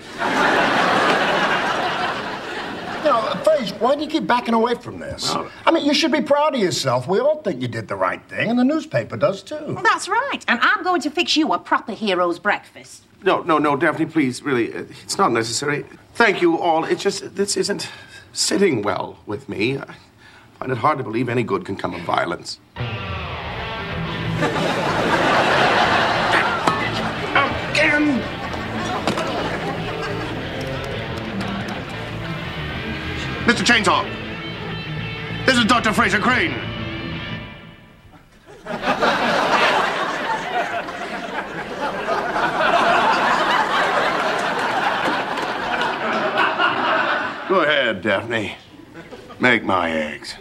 [3.16, 5.34] Now, Frasier, why do you keep backing away from this?
[5.66, 7.08] I mean, you should be proud of yourself.
[7.08, 9.78] We all think you did the right thing, and the newspaper does too.
[9.84, 10.44] That's right.
[10.50, 13.04] And I'm going to fix you a proper hero's breakfast.
[13.24, 15.86] No, no, no, Daphne, please, really, uh, it's not necessary.
[16.16, 16.84] Thank you all.
[16.84, 17.90] It's just, this isn't
[18.34, 19.78] sitting well with me.
[19.78, 19.96] I
[20.60, 22.60] find it hard to believe any good can come of violence.
[33.56, 33.64] Mr.
[33.64, 35.46] Chainsaw.
[35.46, 35.92] This is Dr.
[35.92, 36.52] Frasier Crane.
[47.48, 48.58] Go ahead, Daphne.
[49.40, 50.36] Make my eggs.